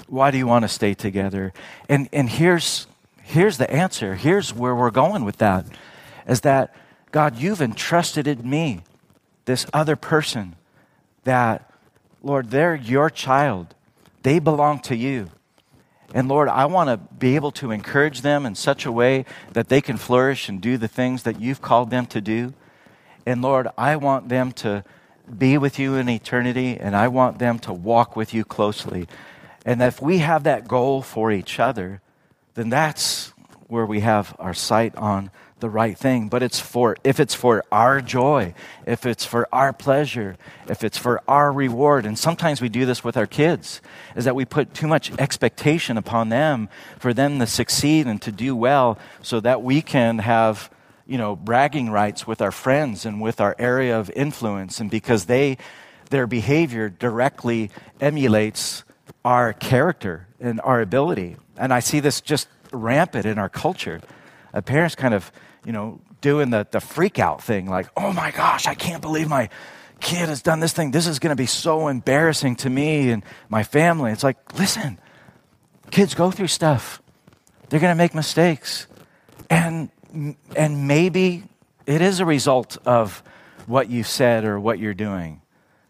[0.07, 1.53] Why do you want to stay together?
[1.89, 2.87] And, and here's,
[3.21, 4.15] here's the answer.
[4.15, 5.65] Here's where we're going with that
[6.27, 6.73] is that,
[7.11, 8.81] God, you've entrusted in me
[9.45, 10.55] this other person
[11.25, 11.71] that,
[12.21, 13.75] Lord, they're your child.
[14.23, 15.29] They belong to you.
[16.13, 19.69] And Lord, I want to be able to encourage them in such a way that
[19.69, 22.53] they can flourish and do the things that you've called them to do.
[23.25, 24.83] And Lord, I want them to
[25.37, 29.07] be with you in eternity, and I want them to walk with you closely.
[29.65, 32.01] And if we have that goal for each other,
[32.55, 33.33] then that's
[33.67, 35.31] where we have our sight on
[35.63, 38.53] the right thing, but it's for if it's for our joy,
[38.85, 40.35] if it's for our pleasure,
[40.67, 42.05] if it's for our reward.
[42.05, 43.81] And sometimes we do this with our kids,
[44.17, 46.67] is that we put too much expectation upon them
[46.99, 50.69] for them to succeed and to do well so that we can have
[51.07, 55.25] you know bragging rights with our friends and with our area of influence and because
[55.25, 55.57] they
[56.09, 57.71] their behavior directly
[58.01, 58.83] emulates
[59.23, 61.37] our character and our ability.
[61.55, 64.01] And I see this just rampant in our culture.
[64.53, 65.31] Uh, parents kind of
[65.65, 69.27] you know, doing the, the freak out thing, like, oh my gosh, I can't believe
[69.27, 69.49] my
[69.99, 70.91] kid has done this thing.
[70.91, 74.11] This is going to be so embarrassing to me and my family.
[74.11, 74.99] It's like, listen,
[75.91, 77.01] kids go through stuff.
[77.69, 78.87] They're going to make mistakes.
[79.49, 79.89] And,
[80.55, 81.43] and maybe
[81.85, 83.23] it is a result of
[83.65, 85.41] what you said or what you're doing.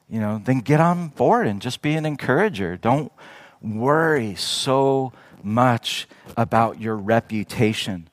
[0.09, 2.77] You know, then get on board and just be an encourager.
[2.77, 3.11] Don't
[3.61, 6.07] worry so much
[6.37, 8.09] about your reputation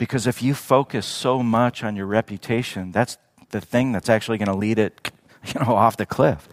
[0.00, 3.18] because if you focus so much on your reputation, that's
[3.50, 5.12] the thing that's actually going to lead it,
[5.44, 6.48] you know, off the cliff.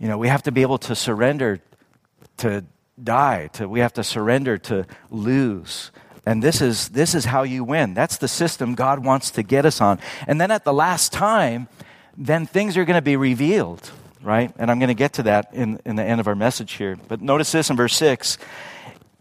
[0.00, 1.60] You know, we have to be able to surrender
[2.38, 2.64] to
[3.02, 5.92] die, to we have to surrender to lose.
[6.26, 7.94] And this is this is how you win.
[7.94, 10.00] That's the system God wants to get us on.
[10.26, 11.68] And then at the last time,
[12.16, 14.52] then things are going to be revealed, right?
[14.58, 16.98] And I'm going to get to that in, in the end of our message here.
[17.06, 18.38] But notice this in verse 6.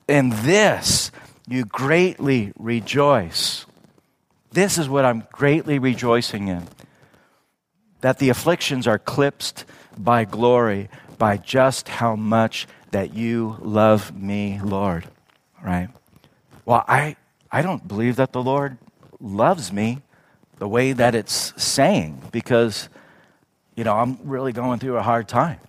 [0.07, 1.11] And this
[1.49, 3.65] you greatly rejoice.
[4.51, 6.67] This is what I'm greatly rejoicing in
[8.01, 9.65] that the afflictions are eclipsed
[9.97, 15.05] by glory, by just how much that you love me, Lord.
[15.61, 15.89] Right?
[16.65, 17.17] Well, I,
[17.51, 18.77] I don't believe that the Lord
[19.19, 20.01] loves me
[20.59, 22.87] the way that it's saying because,
[23.75, 25.59] you know, I'm really going through a hard time.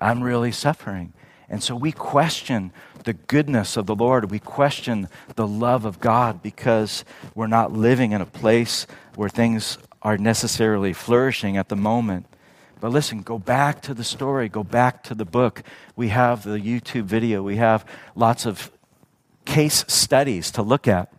[0.00, 1.12] I'm really suffering.
[1.48, 2.72] And so we question
[3.04, 4.30] the goodness of the Lord.
[4.30, 9.78] We question the love of God because we're not living in a place where things
[10.02, 12.26] are necessarily flourishing at the moment.
[12.80, 15.62] But listen, go back to the story, go back to the book.
[15.96, 17.84] We have the YouTube video, we have
[18.14, 18.70] lots of
[19.44, 21.12] case studies to look at.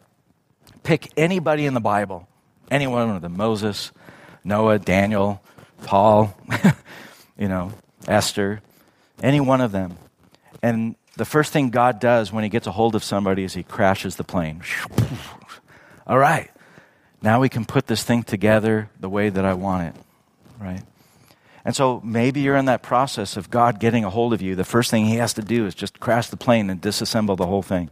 [0.83, 2.27] Pick anybody in the Bible,
[2.71, 3.91] any one of them Moses,
[4.43, 5.43] Noah, Daniel,
[5.83, 6.35] Paul,
[7.37, 7.73] you know,
[8.07, 8.61] Esther,
[9.21, 9.97] any one of them.
[10.63, 13.61] And the first thing God does when he gets a hold of somebody is he
[13.61, 14.63] crashes the plane.
[16.07, 16.49] All right,
[17.21, 20.01] now we can put this thing together the way that I want it,
[20.59, 20.81] right?
[21.63, 24.55] And so maybe you're in that process of God getting a hold of you.
[24.55, 27.45] The first thing he has to do is just crash the plane and disassemble the
[27.45, 27.91] whole thing.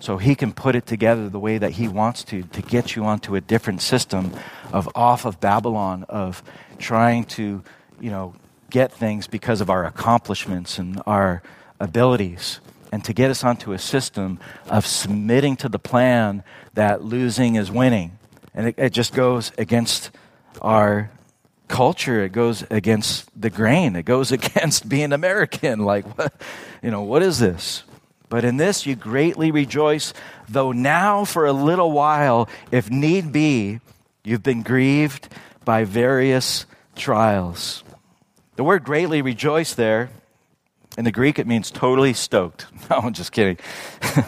[0.00, 3.04] So he can put it together the way that he wants to, to get you
[3.04, 4.32] onto a different system
[4.72, 6.42] of off of Babylon, of
[6.78, 7.62] trying to,
[8.00, 8.34] you know,
[8.70, 11.42] get things because of our accomplishments and our
[11.80, 12.60] abilities
[12.92, 16.42] and to get us onto a system of submitting to the plan
[16.74, 18.18] that losing is winning.
[18.54, 20.10] And it, it, just goes against
[20.62, 21.10] our
[21.68, 22.22] culture.
[22.22, 23.96] It goes against the grain.
[23.96, 25.80] It goes against being American.
[25.80, 26.32] Like, what,
[26.82, 27.84] you know, what is this?
[28.28, 30.12] But in this you greatly rejoice,
[30.48, 33.80] though now for a little while, if need be,
[34.24, 35.28] you've been grieved
[35.64, 36.66] by various
[36.96, 37.84] trials.
[38.56, 40.10] The word greatly rejoice there
[40.96, 42.66] in the Greek, it means totally stoked.
[42.90, 43.58] No, I'm just kidding.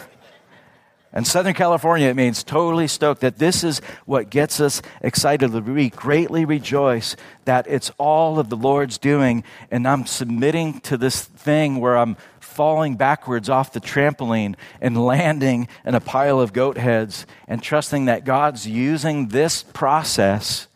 [1.11, 5.51] In Southern California, it means totally stoked that this is what gets us excited.
[5.67, 7.15] We greatly rejoice
[7.45, 12.15] that it's all of the Lord's doing, and I'm submitting to this thing where I'm
[12.39, 18.05] falling backwards off the trampoline and landing in a pile of goat heads and trusting
[18.05, 20.67] that God's using this process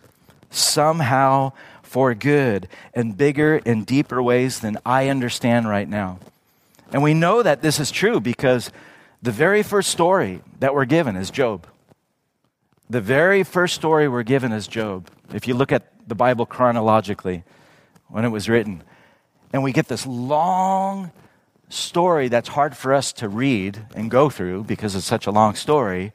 [0.49, 1.51] somehow
[1.93, 6.17] for good in bigger and deeper ways than I understand right now.
[6.91, 8.71] And we know that this is true because
[9.21, 11.67] the very first story that we're given is Job.
[12.89, 15.07] The very first story we're given is Job.
[15.35, 17.43] If you look at the Bible chronologically,
[18.07, 18.81] when it was written,
[19.53, 21.11] and we get this long
[21.69, 25.53] story that's hard for us to read and go through because it's such a long
[25.53, 26.11] story.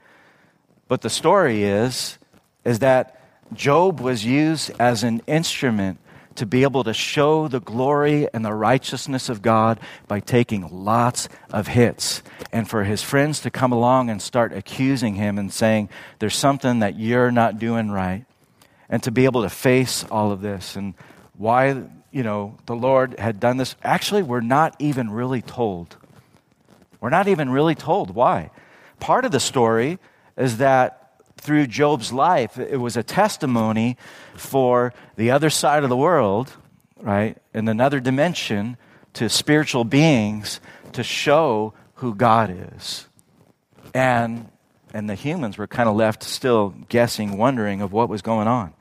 [0.89, 2.19] But the story is,
[2.65, 3.18] is that
[3.53, 5.99] Job was used as an instrument
[6.39, 11.29] to be able to show the glory and the righteousness of God by taking lots
[11.53, 12.23] of hits.
[12.53, 15.89] And for his friends to come along and start accusing him and saying,
[16.21, 18.25] There's something that you're not doing right.
[18.89, 20.95] And to be able to face all of this and
[21.37, 21.83] why,
[22.13, 23.75] you know, the Lord had done this.
[23.83, 25.97] Actually, we're not even really told.
[27.01, 28.51] We're not even really told why.
[29.01, 29.99] Part of the story
[30.37, 30.98] is that
[31.41, 33.97] through Job's life, it was a testimony
[34.37, 36.53] for the other side of the world,
[37.01, 38.77] right, in another dimension,
[39.15, 40.61] to spiritual beings
[40.93, 43.07] to show who God is.
[43.95, 44.49] And,
[44.93, 48.75] and the humans were kind of left still guessing, wondering of what was going on.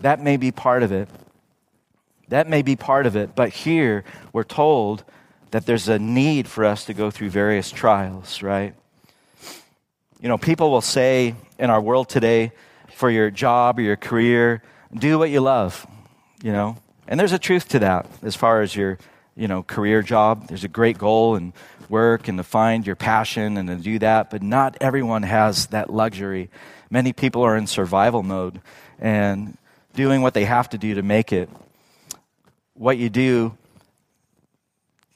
[0.00, 1.08] That may be part of it.
[2.28, 5.04] That may be part of it, but here we're told
[5.50, 8.74] that there's a need for us to go through various trials, right?
[10.20, 12.52] You know, people will say in our world today,
[12.94, 14.62] for your job or your career,
[14.94, 15.86] do what you love,
[16.42, 16.76] you know?
[17.06, 18.98] And there's a truth to that as far as your,
[19.36, 20.48] you know, career job.
[20.48, 21.52] There's a great goal and
[21.88, 25.90] work and to find your passion and to do that, but not everyone has that
[25.90, 26.50] luxury.
[26.90, 28.60] Many people are in survival mode
[28.98, 29.56] and
[29.94, 31.48] doing what they have to do to make it.
[32.74, 33.56] What you do,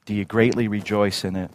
[0.06, 1.50] do you greatly rejoice in it?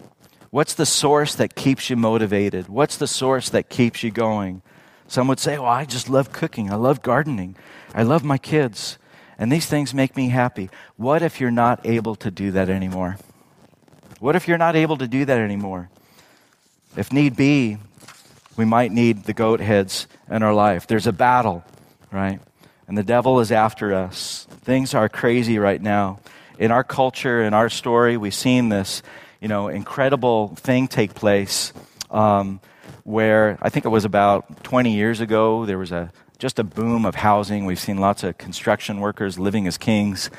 [0.50, 2.70] What's the source that keeps you motivated?
[2.70, 4.62] What's the source that keeps you going?
[5.08, 6.72] Some would say, Well, I just love cooking.
[6.72, 7.56] I love gardening.
[7.94, 8.98] I love my kids.
[9.38, 10.70] And these things make me happy.
[10.96, 13.18] What if you're not able to do that anymore?
[14.20, 15.90] What if you're not able to do that anymore?
[16.96, 17.78] If need be,
[18.56, 20.88] we might need the goat heads in our life.
[20.88, 21.64] There's a battle,
[22.12, 22.40] right?
[22.88, 24.48] And the devil is after us.
[24.64, 26.20] Things are crazy right now.
[26.58, 29.04] In our culture, in our story, we've seen this
[29.40, 31.74] you know, incredible thing take place
[32.10, 32.60] um,
[33.08, 37.06] where I think it was about 20 years ago, there was a just a boom
[37.06, 37.64] of housing.
[37.66, 40.30] We've seen lots of construction workers living as kings.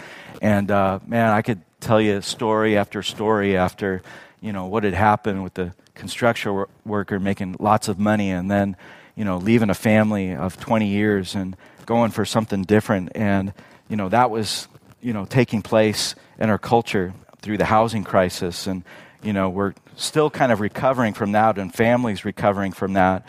[0.42, 4.02] And uh, man, I could tell you story after story after,
[4.42, 8.76] you know, what had happened with the construction worker making lots of money and then,
[9.16, 11.56] you know, leaving a family of 20 years and
[11.86, 13.12] going for something different.
[13.14, 13.54] And,
[13.88, 14.68] you know, that was,
[15.00, 18.66] you know, taking place in our culture through the housing crisis.
[18.66, 18.84] And,
[19.22, 23.26] you know, we're still kind of recovering from that and families recovering from that.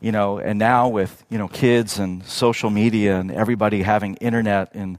[0.00, 4.74] You know, and now with, you know, kids and social media and everybody having internet
[4.74, 4.98] and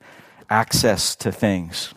[0.50, 1.94] access to things.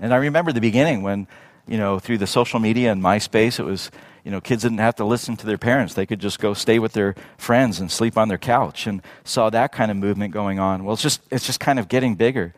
[0.00, 1.28] And I remember the beginning when,
[1.68, 3.92] you know, through the social media and MySpace, it was,
[4.24, 5.94] you know, kids didn't have to listen to their parents.
[5.94, 9.50] They could just go stay with their friends and sleep on their couch and saw
[9.50, 10.84] that kind of movement going on.
[10.84, 12.54] Well, it's just, it's just kind of getting bigger.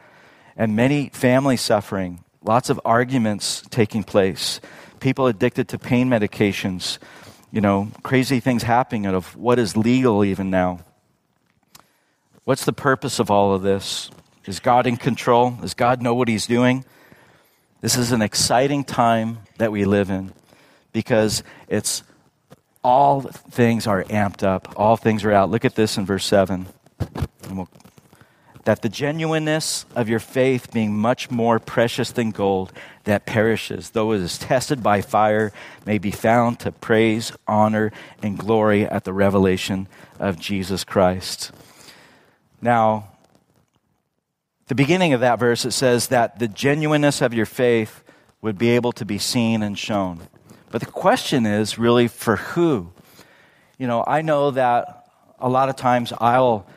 [0.57, 4.61] And many families suffering lots of arguments taking place,
[5.01, 6.99] people addicted to pain medications,
[7.51, 10.81] you know, crazy things happening of what is legal even now.
[12.45, 14.11] What's the purpose of all of this?
[14.47, 15.51] Is God in control?
[15.53, 16.85] Does God know what He's doing?
[17.81, 20.33] This is an exciting time that we live in
[20.93, 22.03] because it's
[22.83, 25.51] all things are amped up, all things are out.
[25.51, 26.67] Look at this in verse 7.
[27.45, 27.69] And we'll
[28.71, 34.13] that the genuineness of your faith being much more precious than gold that perishes, though
[34.13, 35.53] it is tested by fire,
[35.85, 37.91] may be found to praise, honor,
[38.23, 39.89] and glory at the revelation
[40.21, 41.51] of Jesus Christ.
[42.63, 43.09] Now,
[44.69, 48.05] the beginning of that verse, it says that the genuineness of your faith
[48.41, 50.29] would be able to be seen and shown.
[50.71, 52.93] But the question is really for who?
[53.79, 55.09] You know, I know that
[55.41, 56.69] a lot of times I'll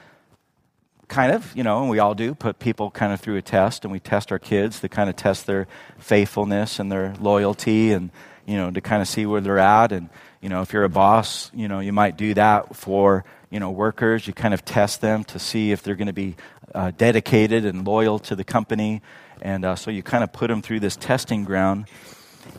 [1.13, 3.85] kind of, you know, and we all do, put people kind of through a test,
[3.85, 5.67] and we test our kids to kind of test their
[5.99, 8.09] faithfulness and their loyalty and,
[8.47, 9.91] you know, to kind of see where they're at.
[9.91, 10.09] And,
[10.41, 13.69] you know, if you're a boss, you know, you might do that for, you know,
[13.69, 14.25] workers.
[14.25, 16.35] You kind of test them to see if they're going to be
[16.73, 19.03] uh, dedicated and loyal to the company.
[19.39, 21.85] And uh, so you kind of put them through this testing ground.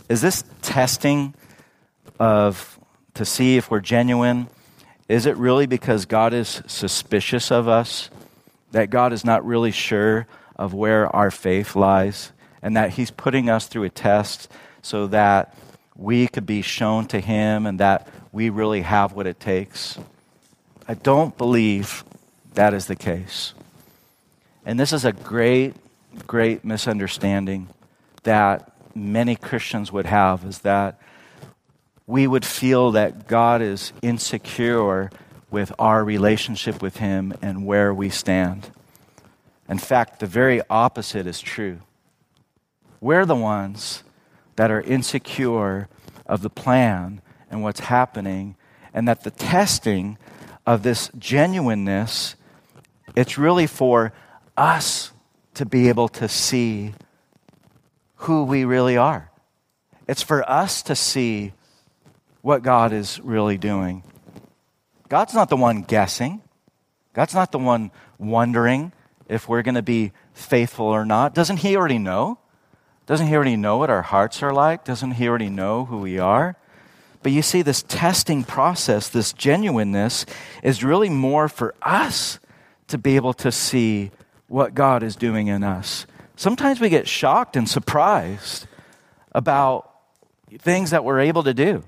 [0.08, 1.34] Is this testing
[2.20, 2.78] of
[3.14, 4.46] to see if we're genuine?
[5.08, 8.10] Is it really because God is suspicious of us?
[8.74, 12.32] That God is not really sure of where our faith lies?
[12.60, 14.50] And that He's putting us through a test
[14.82, 15.56] so that
[15.96, 19.96] we could be shown to Him and that we really have what it takes?
[20.88, 22.02] I don't believe
[22.54, 23.54] that is the case.
[24.66, 25.74] And this is a great,
[26.26, 27.68] great misunderstanding
[28.24, 30.98] that many Christians would have is that
[32.08, 35.12] we would feel that God is insecure
[35.54, 38.70] with our relationship with Him and where we stand.
[39.68, 41.78] In fact, the very opposite is true.
[43.00, 44.02] We're the ones
[44.56, 45.88] that are insecure
[46.26, 48.56] of the plan and what's happening,
[48.92, 50.18] and that the testing
[50.66, 52.34] of this genuineness,
[53.14, 54.12] it's really for
[54.56, 55.12] us
[55.54, 56.94] to be able to see
[58.16, 59.30] who we really are.
[60.08, 61.52] It's for us to see
[62.42, 64.02] what God is really doing.
[65.14, 66.42] God's not the one guessing.
[67.12, 68.90] God's not the one wondering
[69.28, 71.36] if we're going to be faithful or not.
[71.36, 72.40] Doesn't He already know?
[73.06, 74.84] Doesn't He already know what our hearts are like?
[74.84, 76.56] Doesn't He already know who we are?
[77.22, 80.26] But you see, this testing process, this genuineness,
[80.64, 82.40] is really more for us
[82.88, 84.10] to be able to see
[84.48, 86.06] what God is doing in us.
[86.34, 88.66] Sometimes we get shocked and surprised
[89.30, 89.92] about
[90.58, 91.84] things that we're able to do.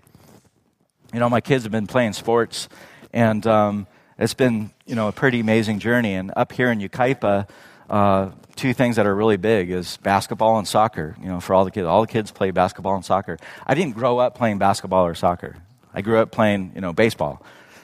[1.13, 2.69] You know, my kids have been playing sports,
[3.13, 3.87] and um,
[4.19, 6.15] it's been, you know, a pretty amazing journey.
[6.15, 7.49] And up here in Yucaipa,
[7.89, 11.17] uh, two things that are really big is basketball and soccer.
[11.21, 13.39] You know, for all the kids, all the kids play basketball and soccer.
[13.67, 15.57] I didn't grow up playing basketball or soccer.
[15.95, 17.43] I grew up playing, you know, baseball,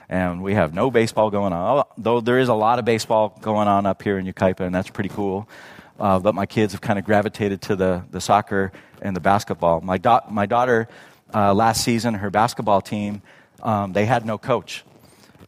[0.09, 1.85] and we have no baseball going on.
[1.97, 4.91] Though there is a lot of baseball going on up here in Yucaipa, and that's
[4.91, 5.49] pretty cool.
[5.99, 9.81] Uh, but my kids have kind of gravitated to the, the soccer and the basketball.
[9.81, 10.89] My, do- my daughter,
[11.33, 13.23] uh, last season, her basketball team,
[13.63, 14.85] um, they had no coach.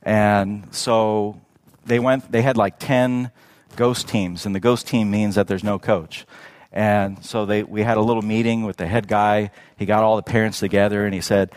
[0.05, 1.41] And so
[1.85, 3.31] they went, they had like 10
[3.77, 6.27] ghost teams, and the ghost team means that there's no coach.
[6.73, 9.51] And so they, we had a little meeting with the head guy.
[9.77, 11.53] He got all the parents together, and he said,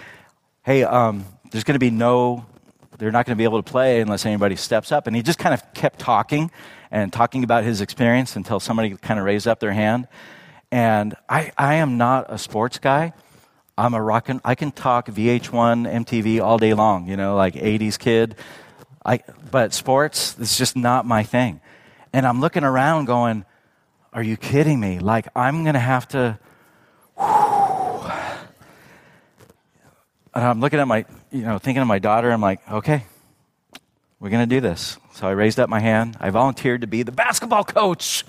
[0.63, 2.45] Hey, um, there's going to be no,
[2.97, 5.07] they're not going to be able to play unless anybody steps up.
[5.07, 6.51] And he just kind of kept talking
[6.91, 10.07] and talking about his experience until somebody kind of raised up their hand.
[10.71, 13.13] And I, I am not a sports guy.
[13.77, 17.53] I'm a rock and I can talk VH1, MTV all day long, you know, like
[17.53, 18.35] 80s kid.
[19.05, 19.21] I,
[19.51, 21.61] but sports, it's just not my thing.
[22.11, 23.45] And I'm looking around going,
[24.13, 24.99] Are you kidding me?
[24.99, 26.39] Like, I'm going to have to.
[30.33, 32.29] And I'm looking at my, you know, thinking of my daughter.
[32.29, 33.05] I'm like, Okay,
[34.19, 34.97] we're going to do this.
[35.13, 36.15] So I raised up my hand.
[36.19, 38.23] I volunteered to be the basketball coach.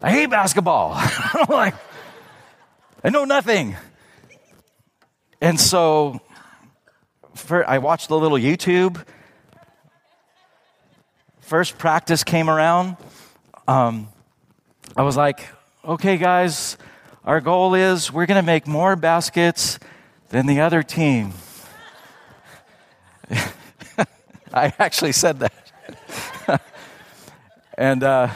[0.00, 0.92] I hate basketball.
[0.96, 1.74] I'm like,
[3.04, 3.76] I know nothing.
[5.40, 6.20] And so
[7.34, 9.04] for, I watched a little YouTube
[11.46, 12.96] first practice came around,
[13.68, 14.08] um,
[14.96, 15.46] I was like,
[15.84, 16.76] okay, guys,
[17.24, 19.78] our goal is we're going to make more baskets
[20.30, 21.34] than the other team.
[24.52, 25.72] I actually said that.
[27.78, 28.30] and uh,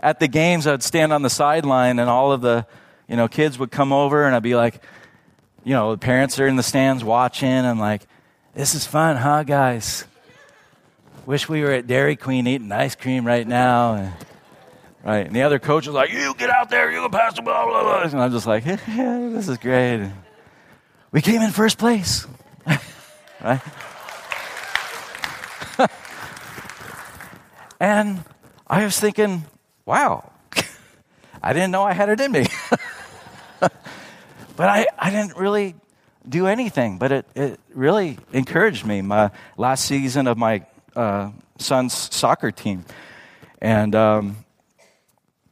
[0.00, 2.66] at the games, I'd stand on the sideline, and all of the
[3.08, 4.82] you know kids would come over, and I'd be like,
[5.66, 7.50] you know, the parents are in the stands watching.
[7.50, 8.06] I'm like,
[8.54, 10.04] this is fun, huh, guys?
[11.26, 13.94] Wish we were at Dairy Queen eating ice cream right now.
[13.94, 14.12] And,
[15.04, 15.26] right.
[15.26, 17.66] And the other coach was like, You get out there, you go pass the blah,
[17.66, 18.02] blah, blah.
[18.02, 20.08] And I'm just like, yeah, This is great.
[21.10, 22.28] We came in first place.
[23.42, 23.60] right?
[27.80, 28.22] and
[28.68, 29.46] I was thinking,
[29.84, 30.30] Wow,
[31.42, 32.46] I didn't know I had it in me.
[34.56, 35.74] But I, I didn't really
[36.28, 39.02] do anything, but it, it really encouraged me.
[39.02, 42.84] My last season of my uh, son's soccer team.
[43.60, 44.36] And um,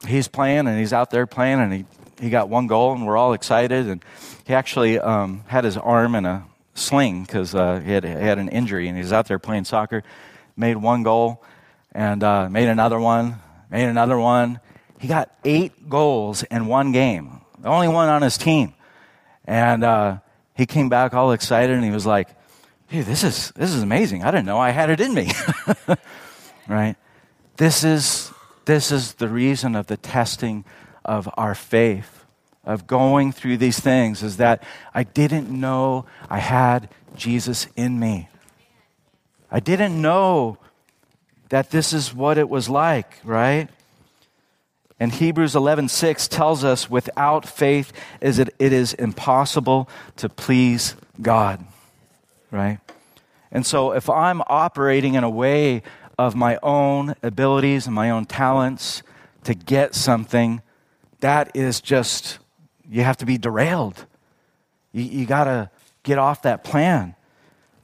[0.06, 1.84] he's playing and he's out there playing and he,
[2.20, 3.86] he got one goal and we're all excited.
[3.86, 4.04] And
[4.46, 6.44] he actually um, had his arm in a
[6.74, 10.02] sling because uh, he, had, he had an injury and he's out there playing soccer.
[10.56, 11.42] Made one goal
[11.92, 13.36] and uh, made another one,
[13.70, 14.60] made another one.
[14.98, 18.74] He got eight goals in one game, the only one on his team.
[19.46, 20.18] And uh,
[20.54, 22.28] he came back all excited and he was like,
[22.86, 24.22] hey, this is, this is amazing.
[24.22, 25.30] I didn't know I had it in me.
[26.68, 26.96] right?
[27.56, 28.32] This is,
[28.64, 30.64] this is the reason of the testing
[31.04, 32.24] of our faith,
[32.64, 34.62] of going through these things, is that
[34.94, 38.28] I didn't know I had Jesus in me.
[39.50, 40.58] I didn't know
[41.50, 43.68] that this is what it was like, right?
[45.04, 47.92] And Hebrews 11:6 tells us without faith
[48.22, 49.86] is it, it is impossible
[50.16, 51.62] to please God.
[52.50, 52.78] right?
[53.52, 55.82] And so if I'm operating in a way
[56.18, 59.02] of my own abilities and my own talents
[59.42, 60.62] to get something,
[61.20, 62.38] that is just,
[62.88, 64.06] you have to be derailed.
[64.92, 65.68] You, you got to
[66.02, 67.14] get off that plan.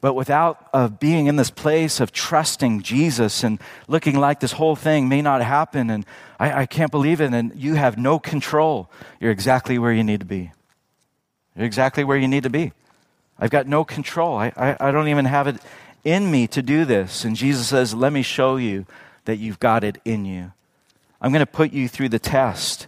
[0.01, 4.77] But without uh, being in this place of trusting Jesus and looking like this whole
[4.77, 6.07] thing may not happen and
[6.41, 8.91] I, I can't believe it, and you have no control,
[9.21, 10.53] you're exactly where you need to be.
[11.55, 12.73] You're exactly where you need to be.
[13.39, 14.37] I've got no control.
[14.37, 15.57] I, I, I don't even have it
[16.03, 17.25] in me to do this.
[17.25, 18.87] And Jesus says, Let me show you
[19.27, 20.53] that you've got it in you.
[21.21, 22.87] I'm going to put you through the test,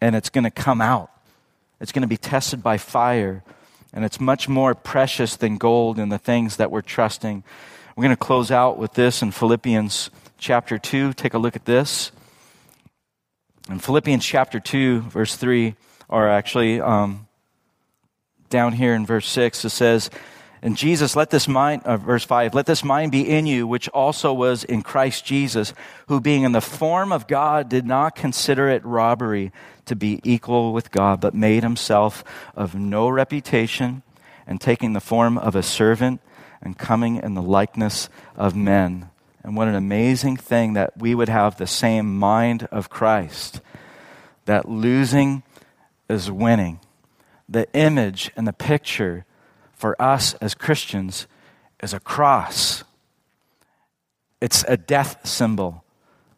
[0.00, 1.10] and it's going to come out.
[1.80, 3.42] It's going to be tested by fire,
[3.94, 7.44] and it's much more precious than gold in the things that we're trusting.
[7.96, 11.12] We're going to close out with this in Philippians chapter 2.
[11.12, 12.10] Take a look at this.
[13.70, 15.76] In Philippians chapter 2, verse 3,
[16.08, 17.28] or actually um,
[18.50, 20.10] down here in verse 6, it says,
[20.64, 23.86] and Jesus, let this mind, uh, verse 5, let this mind be in you, which
[23.90, 25.74] also was in Christ Jesus,
[26.08, 29.52] who being in the form of God did not consider it robbery
[29.84, 32.24] to be equal with God, but made himself
[32.56, 34.02] of no reputation,
[34.46, 36.22] and taking the form of a servant,
[36.62, 39.10] and coming in the likeness of men.
[39.42, 43.60] And what an amazing thing that we would have the same mind of Christ,
[44.46, 45.42] that losing
[46.08, 46.80] is winning.
[47.50, 49.26] The image and the picture
[49.84, 51.26] for us as Christians
[51.82, 52.84] is a cross.
[54.40, 55.84] It's a death symbol.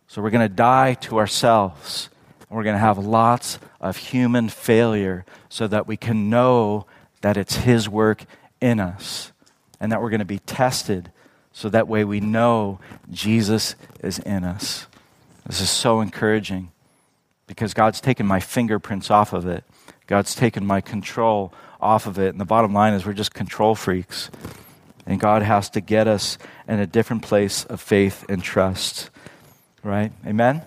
[0.08, 2.08] So we're going to die to ourselves.
[2.50, 6.86] We're going to have lots of human failure so that we can know
[7.20, 8.24] that it's His work
[8.60, 9.30] in us
[9.78, 11.12] and that we're going to be tested
[11.52, 12.80] so that way we know
[13.12, 14.88] Jesus is in us.
[15.46, 16.72] This is so encouraging
[17.46, 19.62] because God's taken my fingerprints off of it.
[20.08, 22.28] God's taken my control off of it.
[22.28, 24.30] And the bottom line is we're just control freaks.
[25.06, 29.10] And God has to get us in a different place of faith and trust.
[29.82, 30.12] Right?
[30.26, 30.62] Amen?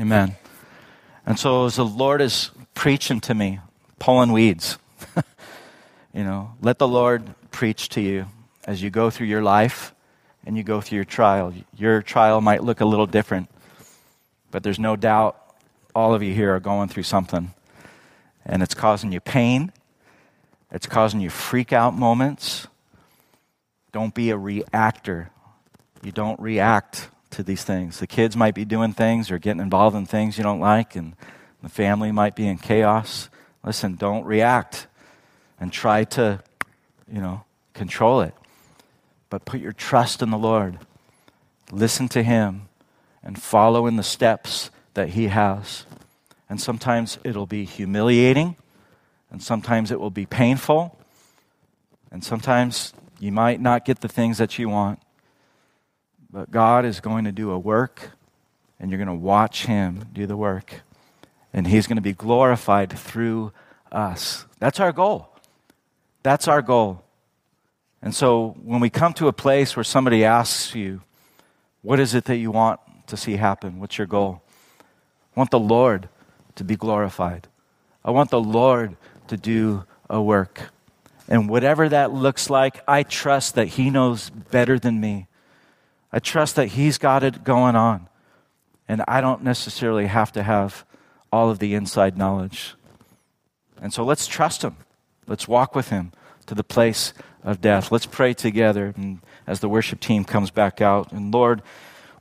[0.00, 0.36] Amen.
[1.26, 3.60] And so as the Lord is preaching to me,
[3.98, 4.78] pulling weeds,
[6.14, 8.26] you know, let the Lord preach to you
[8.64, 9.94] as you go through your life
[10.46, 11.52] and you go through your trial.
[11.76, 13.50] Your trial might look a little different,
[14.50, 15.38] but there's no doubt
[15.94, 17.52] all of you here are going through something
[18.44, 19.72] and it's causing you pain,
[20.70, 22.66] it's causing you freak out moments.
[23.92, 25.30] Don't be a reactor.
[26.02, 27.98] You don't react to these things.
[27.98, 31.14] The kids might be doing things or getting involved in things you don't like, and
[31.62, 33.28] the family might be in chaos.
[33.64, 34.86] Listen, don't react
[35.60, 36.42] and try to,
[37.10, 38.34] you know, control it.
[39.30, 40.78] But put your trust in the Lord.
[41.70, 42.68] Listen to Him
[43.22, 45.86] and follow in the steps that He has.
[46.52, 48.56] And sometimes it'll be humiliating,
[49.30, 51.00] and sometimes it will be painful,
[52.10, 54.98] and sometimes you might not get the things that you want.
[56.30, 58.10] But God is going to do a work,
[58.78, 60.82] and you're going to watch Him do the work.
[61.54, 63.52] And He's going to be glorified through
[63.90, 64.44] us.
[64.58, 65.34] That's our goal.
[66.22, 67.02] That's our goal.
[68.02, 71.00] And so when we come to a place where somebody asks you,
[71.80, 73.80] What is it that you want to see happen?
[73.80, 74.42] What's your goal?
[75.34, 76.10] I want the Lord
[76.56, 77.48] to be glorified.
[78.04, 78.96] I want the Lord
[79.28, 80.70] to do a work.
[81.28, 85.28] And whatever that looks like, I trust that He knows better than me.
[86.12, 88.08] I trust that He's got it going on.
[88.88, 90.84] And I don't necessarily have to have
[91.32, 92.74] all of the inside knowledge.
[93.80, 94.76] And so let's trust Him.
[95.26, 96.12] Let's walk with Him
[96.46, 97.90] to the place of death.
[97.90, 101.12] Let's pray together and as the worship team comes back out.
[101.12, 101.62] And Lord,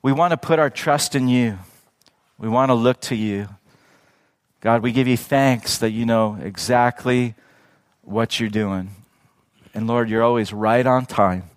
[0.01, 1.59] we want to put our trust in you.
[2.37, 3.47] We want to look to you.
[4.61, 7.33] God, we give you thanks that you know exactly
[8.03, 8.91] what you're doing.
[9.73, 11.49] And Lord, you're always right on time.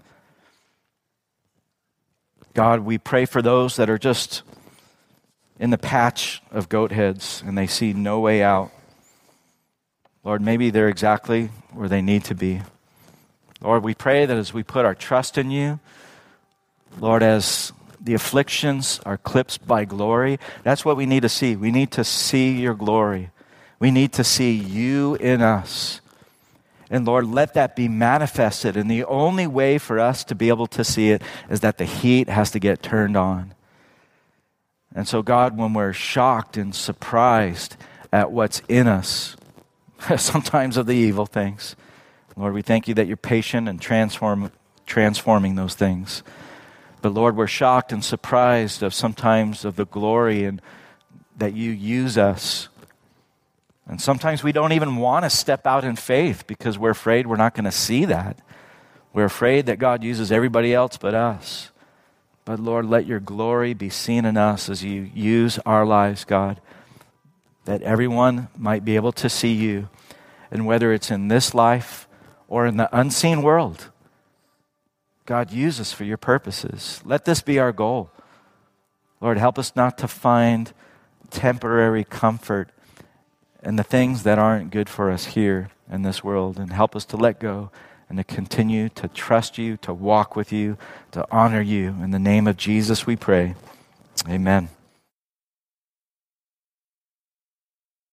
[2.55, 4.42] God, we pray for those that are just
[5.61, 8.70] in the patch of goat heads and they see no way out.
[10.22, 12.62] Lord, maybe they're exactly where they need to be.
[13.61, 15.78] Lord, we pray that as we put our trust in you,
[16.98, 17.72] Lord, as
[18.05, 20.38] the afflictions are clipped by glory.
[20.62, 21.57] That's what we need to see.
[21.57, 23.30] We need to see your glory.
[23.80, 26.02] We need to see you in us.
[26.90, 28.76] And Lord, let that be manifested.
[28.76, 31.86] And the only way for us to be able to see it is that the
[31.86, 33.55] heat has to get turned on.
[34.94, 37.76] And so, God, when we're shocked and surprised
[38.12, 39.34] at what's in us,
[40.18, 41.74] sometimes of the evil things,
[42.36, 44.52] Lord, we thank you that you're patient and transform,
[44.86, 46.22] transforming those things.
[47.05, 50.62] But Lord, we're shocked and surprised of sometimes of the glory and
[51.36, 52.70] that you use us.
[53.86, 57.36] And sometimes we don't even want to step out in faith because we're afraid we're
[57.36, 58.38] not going to see that.
[59.12, 61.70] We're afraid that God uses everybody else but us.
[62.46, 66.59] But Lord, let your glory be seen in us as you use our lives, God,
[67.66, 69.90] that everyone might be able to see you.
[70.50, 72.09] And whether it's in this life
[72.48, 73.90] or in the unseen world,
[75.26, 77.00] God, use us for your purposes.
[77.04, 78.10] Let this be our goal.
[79.20, 80.72] Lord, help us not to find
[81.30, 82.70] temporary comfort
[83.62, 87.06] in the things that aren't good for us here in this world, and help us
[87.06, 87.70] to let go
[88.08, 90.76] and to continue to trust you, to walk with you,
[91.12, 91.88] to honor you.
[92.02, 93.54] In the name of Jesus, we pray.
[94.28, 94.68] Amen.